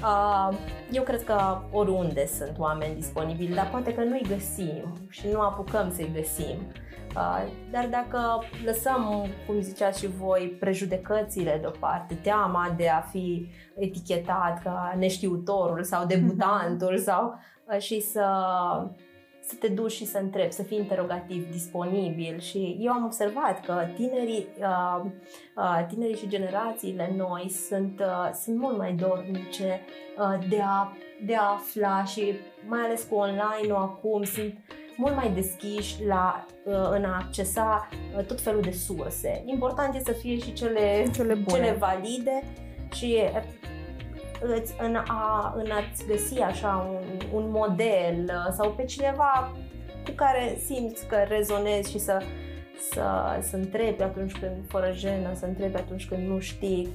[0.02, 0.56] uh,
[0.92, 5.92] eu cred că oriunde sunt oameni disponibili, dar poate că nu-i găsim și nu apucăm
[5.94, 6.56] să-i găsim.
[7.16, 14.62] Uh, dar dacă lăsăm, cum ziceați și voi, prejudecățile deoparte, teama de a fi etichetat
[14.62, 17.38] ca neștiutorul sau debutantul sau
[17.72, 18.26] uh, și să
[19.46, 23.86] să te duci și să întrebi, să fii interogativ, disponibil și eu am observat că
[23.94, 25.04] tinerii, uh,
[25.56, 29.80] uh, tinerii și generațiile noi sunt, uh, sunt mult mai dornice
[30.18, 30.92] uh, de, a,
[31.24, 32.34] de a afla și
[32.68, 34.54] mai ales cu online-ul acum sunt
[34.96, 37.88] mult mai deschiși la, uh, în a accesa
[38.18, 39.42] uh, tot felul de surse.
[39.44, 41.64] Important e să fie și cele, Cele bune.
[41.64, 42.42] cele valide
[42.92, 43.18] și
[44.40, 49.52] îți, în, a, în a-ți găsi așa un, un model uh, sau pe cineva
[50.04, 52.22] cu care simți că rezonezi și să,
[52.90, 56.88] să, să întrebi atunci când, fără jenă, să întrebi atunci când nu știi,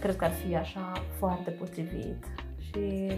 [0.00, 2.24] cred că ar fi așa foarte potrivit.
[2.60, 3.12] Și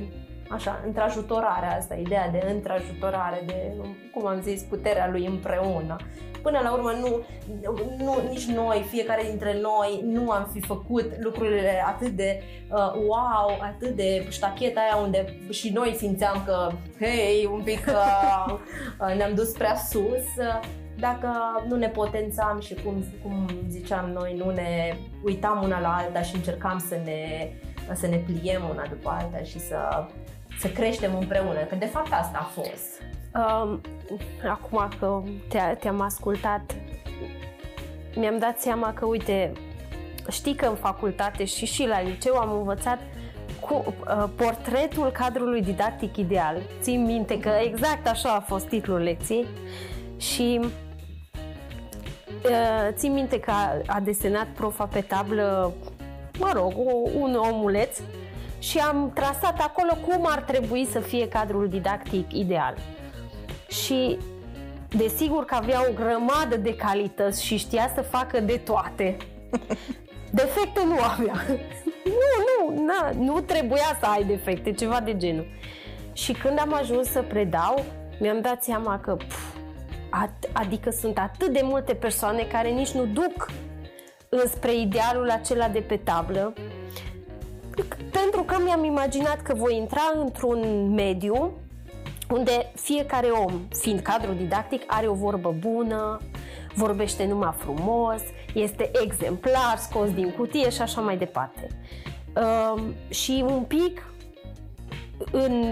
[0.51, 3.75] așa, întrajutorarea asta, ideea de întrajutorare, de,
[4.15, 5.97] cum am zis, puterea lui împreună.
[6.43, 7.23] Până la urmă, nu,
[8.05, 13.59] nu, nici noi, fiecare dintre noi, nu am fi făcut lucrurile atât de uh, wow,
[13.61, 18.53] atât de ștacheta aia unde și noi simțeam că, hei, un pic uh,
[19.01, 20.37] uh, ne-am dus prea sus.
[20.37, 20.61] Uh,
[20.99, 21.31] dacă
[21.69, 26.35] nu ne potențam și cum, cum ziceam noi, nu ne uitam una la alta și
[26.35, 27.51] încercam să ne,
[27.95, 30.07] să ne pliem una după alta și să,
[30.61, 33.03] să creștem împreună, că de fapt asta a fost.
[33.35, 33.81] Um,
[34.51, 36.75] acum că te, te-am ascultat,
[38.15, 39.53] mi-am dat seama că, uite,
[40.31, 42.99] știi că în facultate și și la liceu am învățat
[43.61, 46.57] cu uh, portretul cadrului didactic ideal.
[46.81, 49.47] Țin minte că exact așa a fost titlul lecției
[50.17, 50.61] și
[52.45, 55.73] uh, țin minte că a, a desenat profa pe tablă,
[56.39, 56.73] mă rog,
[57.21, 57.99] un omuleț
[58.61, 62.75] și am trasat acolo cum ar trebui să fie cadrul didactic ideal.
[63.69, 64.19] Și
[64.89, 69.17] desigur că avea o grămadă de calități și știa să facă de toate.
[70.33, 71.35] Defecte nu avea.
[72.05, 75.47] nu, nu, na, nu trebuia să ai defecte, ceva de genul.
[76.13, 77.85] Și când am ajuns să predau,
[78.21, 79.55] mi-am dat seama că, pf,
[80.25, 83.51] at- adică sunt atât de multe persoane care nici nu duc
[84.29, 86.53] înspre idealul acela de pe tablă,
[88.11, 91.53] pentru că mi-am imaginat că voi intra într-un mediu
[92.31, 96.21] unde fiecare om, fiind cadru didactic, are o vorbă bună,
[96.75, 98.21] vorbește numai frumos,
[98.55, 101.69] este exemplar, scos din cutie și așa mai departe.
[102.37, 104.05] Uh, și un pic
[105.31, 105.65] în,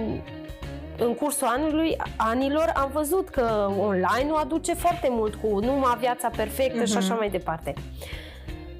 [0.98, 6.82] în cursul anului, anilor am văzut că online-ul aduce foarte mult cu numai viața perfectă
[6.82, 6.86] uh-huh.
[6.86, 7.74] și așa mai departe.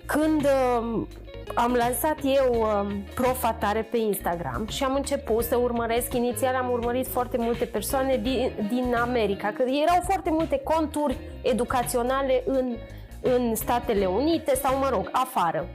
[0.07, 1.07] Când uh,
[1.55, 7.07] am lansat eu uh, profatare pe Instagram și am început să urmăresc, inițial am urmărit
[7.07, 12.77] foarte multe persoane din, din America, că erau foarte multe conturi educaționale în,
[13.21, 15.67] în Statele Unite sau, mă rog, afară.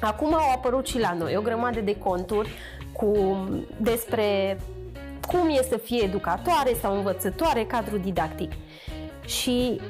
[0.00, 2.50] Acum au apărut și la noi o grămadă de conturi
[2.92, 3.36] cu,
[3.76, 4.58] despre
[5.26, 8.52] cum e să fie educatoare sau învățătoare, cadru didactic.
[9.26, 9.80] Și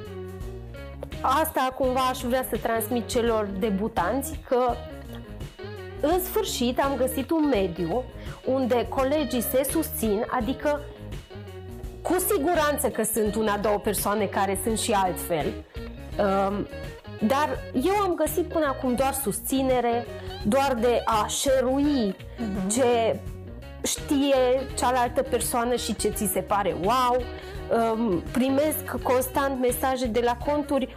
[1.20, 4.74] asta cumva aș vrea să transmit celor debutanți că
[6.12, 8.04] în sfârșit am găsit un mediu
[8.44, 10.80] unde colegii se susțin, adică
[12.02, 16.66] cu siguranță că sunt una, două persoane care sunt și altfel, um,
[17.26, 20.06] dar eu am găsit până acum doar susținere,
[20.44, 22.72] doar de a șerui uh-huh.
[22.72, 23.20] ce
[23.82, 27.22] știe cealaltă persoană și ce ți se pare wow.
[27.70, 30.94] Um, primesc constant mesaje de la conturi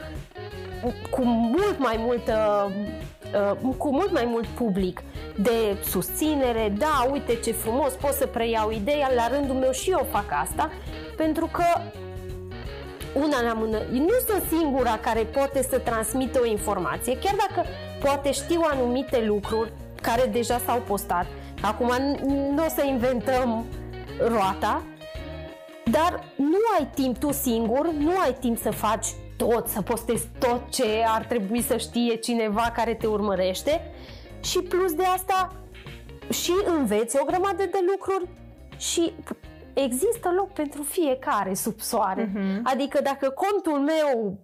[1.10, 3.09] cu mult mai multă Uh,
[3.78, 5.02] cu mult mai mult public
[5.38, 10.08] de susținere, da, uite ce frumos, pot să preiau ideea, la rândul meu și eu
[10.12, 10.72] fac asta,
[11.18, 11.64] pentru că
[13.14, 17.68] una la mână, nu sunt singura care poate să transmită o informație, chiar dacă
[18.04, 19.72] poate știu anumite lucruri
[20.02, 21.26] care deja s-au postat.
[21.62, 21.92] Acum
[22.56, 23.66] nu o să inventăm
[24.28, 24.84] roata,
[25.92, 29.08] dar nu ai timp tu singur, nu ai timp să faci
[29.40, 33.92] tot, să postezi tot ce ar trebui să știe cineva care te urmărește
[34.44, 35.56] și plus de asta
[36.30, 38.28] și înveți o grămadă de lucruri
[38.78, 39.14] și
[39.74, 42.32] există loc pentru fiecare sub soare.
[42.32, 42.62] Uh-huh.
[42.64, 44.38] Adică dacă contul meu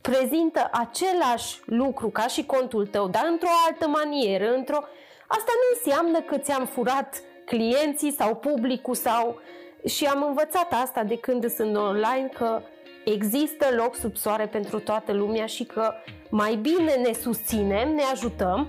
[0.00, 4.78] prezintă același lucru ca și contul tău, dar într-o altă manieră, într-o...
[5.26, 9.40] Asta nu înseamnă că ți-am furat clienții sau publicul sau
[9.86, 12.62] și am învățat asta de când sunt online, că
[13.04, 15.92] există loc sub soare pentru toată lumea și că
[16.30, 18.68] mai bine ne susținem, ne ajutăm,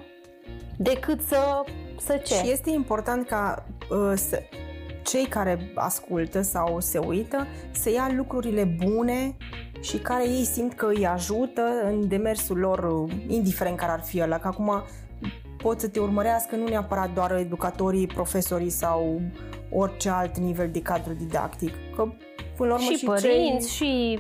[0.78, 1.64] decât să,
[2.00, 2.34] să ce.
[2.34, 4.40] Și este important ca uh, să,
[5.04, 9.36] cei care ascultă sau se uită să ia lucrurile bune
[9.82, 14.22] și care ei simt că îi ajută în demersul lor, uh, indiferent care ar fi
[14.22, 14.84] ăla, că acum
[15.62, 19.22] pot să te urmărească nu neapărat doar educatorii, profesorii sau
[19.72, 22.08] orice alt nivel de cadru didactic, că
[22.58, 23.88] până la urmă și, și părinți cei...
[23.88, 24.20] și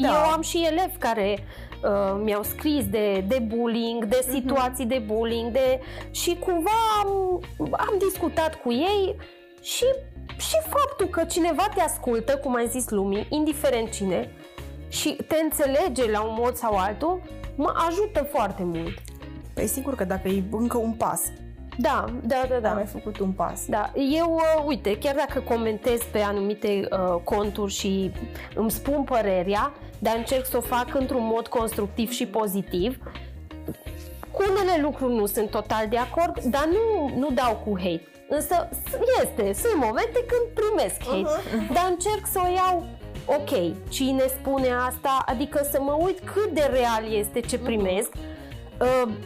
[0.00, 0.08] da.
[0.08, 4.34] eu am și elevi care uh, mi-au scris de, de bullying, de mhm.
[4.34, 4.88] situații uh-huh.
[4.88, 6.70] de bullying de, și cumva
[7.02, 7.40] am,
[7.70, 9.16] am discutat cu ei
[9.62, 9.84] și,
[10.36, 14.30] și faptul că cineva te ascultă, cum ai zis lumii, indiferent cine,
[14.88, 17.22] și te înțelege la un mod sau altul,
[17.54, 18.98] mă ajută foarte mult.
[19.56, 21.20] Păi sigur că dacă e încă un pas,
[21.78, 22.68] da, da, da, da.
[22.68, 23.66] Am mai făcut un pas.
[23.66, 28.12] Da, eu, uh, uite, chiar dacă comentez pe anumite uh, conturi și
[28.54, 32.98] îmi spun părerea, dar încerc să o fac într-un mod constructiv și pozitiv,
[34.30, 38.02] cu unele lucruri nu sunt total de acord, dar nu, nu dau cu hate.
[38.28, 38.68] Însă
[39.22, 41.72] este, sunt momente când primesc hate, uh-huh.
[41.74, 42.84] dar încerc să o iau
[43.26, 48.34] ok, cine spune asta, adică să mă uit cât de real este ce primesc, uh-huh
[48.35, 48.35] Uh,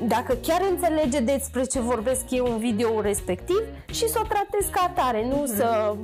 [0.03, 4.93] dacă chiar înțelege despre ce vorbesc eu în video respectiv și să o tratez ca
[4.95, 5.57] atare, nu mm-hmm.
[5.57, 5.95] să...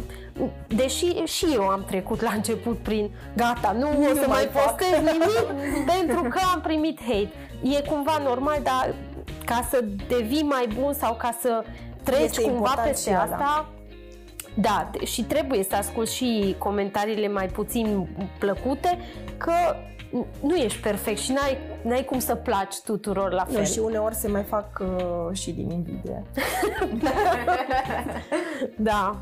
[0.66, 4.48] Deși și eu am trecut la început prin gata, nu, nu o să mai, mai
[4.62, 5.46] postez nimic
[5.96, 7.30] pentru că am primit hate.
[7.62, 8.94] E cumva normal, dar
[9.44, 11.64] ca să devii mai bun sau ca să
[12.02, 13.68] treci este cumva peste asta,
[14.58, 18.98] da, și trebuie să ascult și comentariile mai puțin plăcute,
[19.36, 19.52] că
[20.40, 23.58] nu ești perfect și n-ai, n-ai cum să placi tuturor la fel.
[23.58, 26.22] Nu, și uneori se mai fac uh, și din invidie.
[28.76, 29.16] da.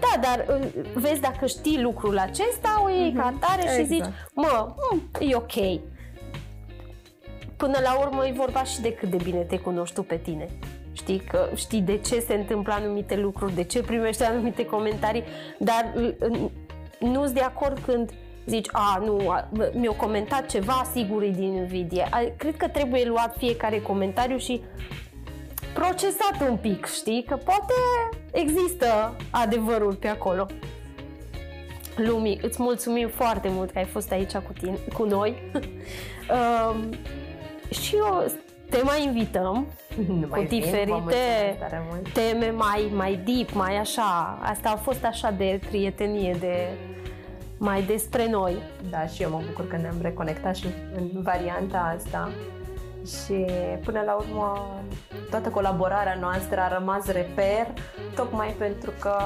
[0.00, 3.16] Da, dar uh, vezi dacă știi lucrul acesta, o iei mm-hmm.
[3.16, 3.78] ca tare exact.
[3.78, 4.04] și zici,
[4.34, 5.80] mă, mm, e ok.
[7.56, 10.48] Până la urmă e vorba și de cât de bine te cunoști tu pe tine.
[10.92, 15.24] Știi că știi de ce se întâmplă anumite lucruri, de ce primești anumite comentarii,
[15.58, 16.50] dar uh,
[16.98, 18.12] nu sunt de acord când
[18.48, 19.34] zici, a, nu,
[19.72, 22.08] mi-au comentat ceva, sigur e din invidie.
[22.36, 24.62] Cred că trebuie luat fiecare comentariu și
[25.74, 27.24] procesat un pic, știi?
[27.28, 27.72] Că poate
[28.32, 30.46] există adevărul pe acolo.
[31.96, 35.34] Lumii, îți mulțumim foarte mult că ai fost aici cu, tine, cu noi.
[35.54, 36.90] um,
[37.70, 38.24] și eu
[38.70, 39.66] te mai invităm
[40.06, 41.58] nu cu mai diferite
[42.12, 44.38] teme mai, mai deep, mai așa.
[44.42, 46.68] Asta a fost așa de prietenie, de
[47.58, 48.56] mai despre noi.
[48.90, 52.30] Da, și eu mă bucur că ne-am reconectat și în varianta asta.
[53.06, 53.44] Și
[53.84, 54.74] până la urmă
[55.30, 57.66] toată colaborarea noastră a rămas reper
[58.14, 59.16] tocmai pentru că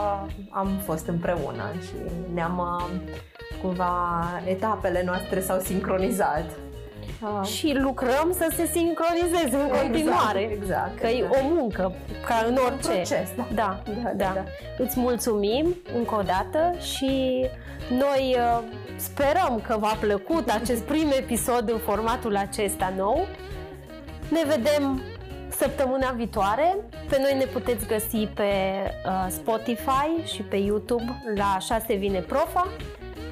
[0.50, 2.82] am fost împreună și ne-am
[3.62, 6.44] cumva etapele noastre s-au sincronizat.
[7.20, 7.46] Ah.
[7.46, 10.40] Și lucrăm să se sincronizeze în exact, continuare.
[10.40, 10.98] Exact.
[10.98, 11.34] Că exact.
[11.34, 11.94] e o muncă,
[12.26, 12.88] ca în orice.
[12.88, 13.46] Un proces, da.
[13.54, 14.32] Da, da, da.
[14.34, 14.44] da.
[14.78, 17.46] Îți mulțumim încă o dată și
[17.90, 18.62] noi uh,
[18.96, 23.26] sperăm că v-a plăcut acest prim episod în formatul acesta nou.
[24.28, 25.02] Ne vedem
[25.48, 26.76] săptămâna viitoare.
[27.08, 28.42] Pe noi ne puteți găsi pe
[29.06, 32.68] uh, Spotify și pe YouTube la 6 vine profa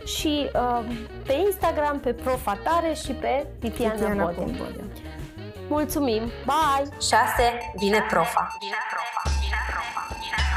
[0.05, 0.84] și uh,
[1.26, 4.51] pe Instagram, pe Profatare și pe Titiana, Titiana Bode.
[4.59, 4.84] Bode.
[5.68, 6.22] Mulțumim!
[6.22, 6.88] Bye!
[7.01, 7.72] 6.
[7.76, 8.57] Vine profa!
[8.61, 9.22] Vine profa!
[9.40, 10.16] Vine profa!
[10.20, 10.49] Vine profa.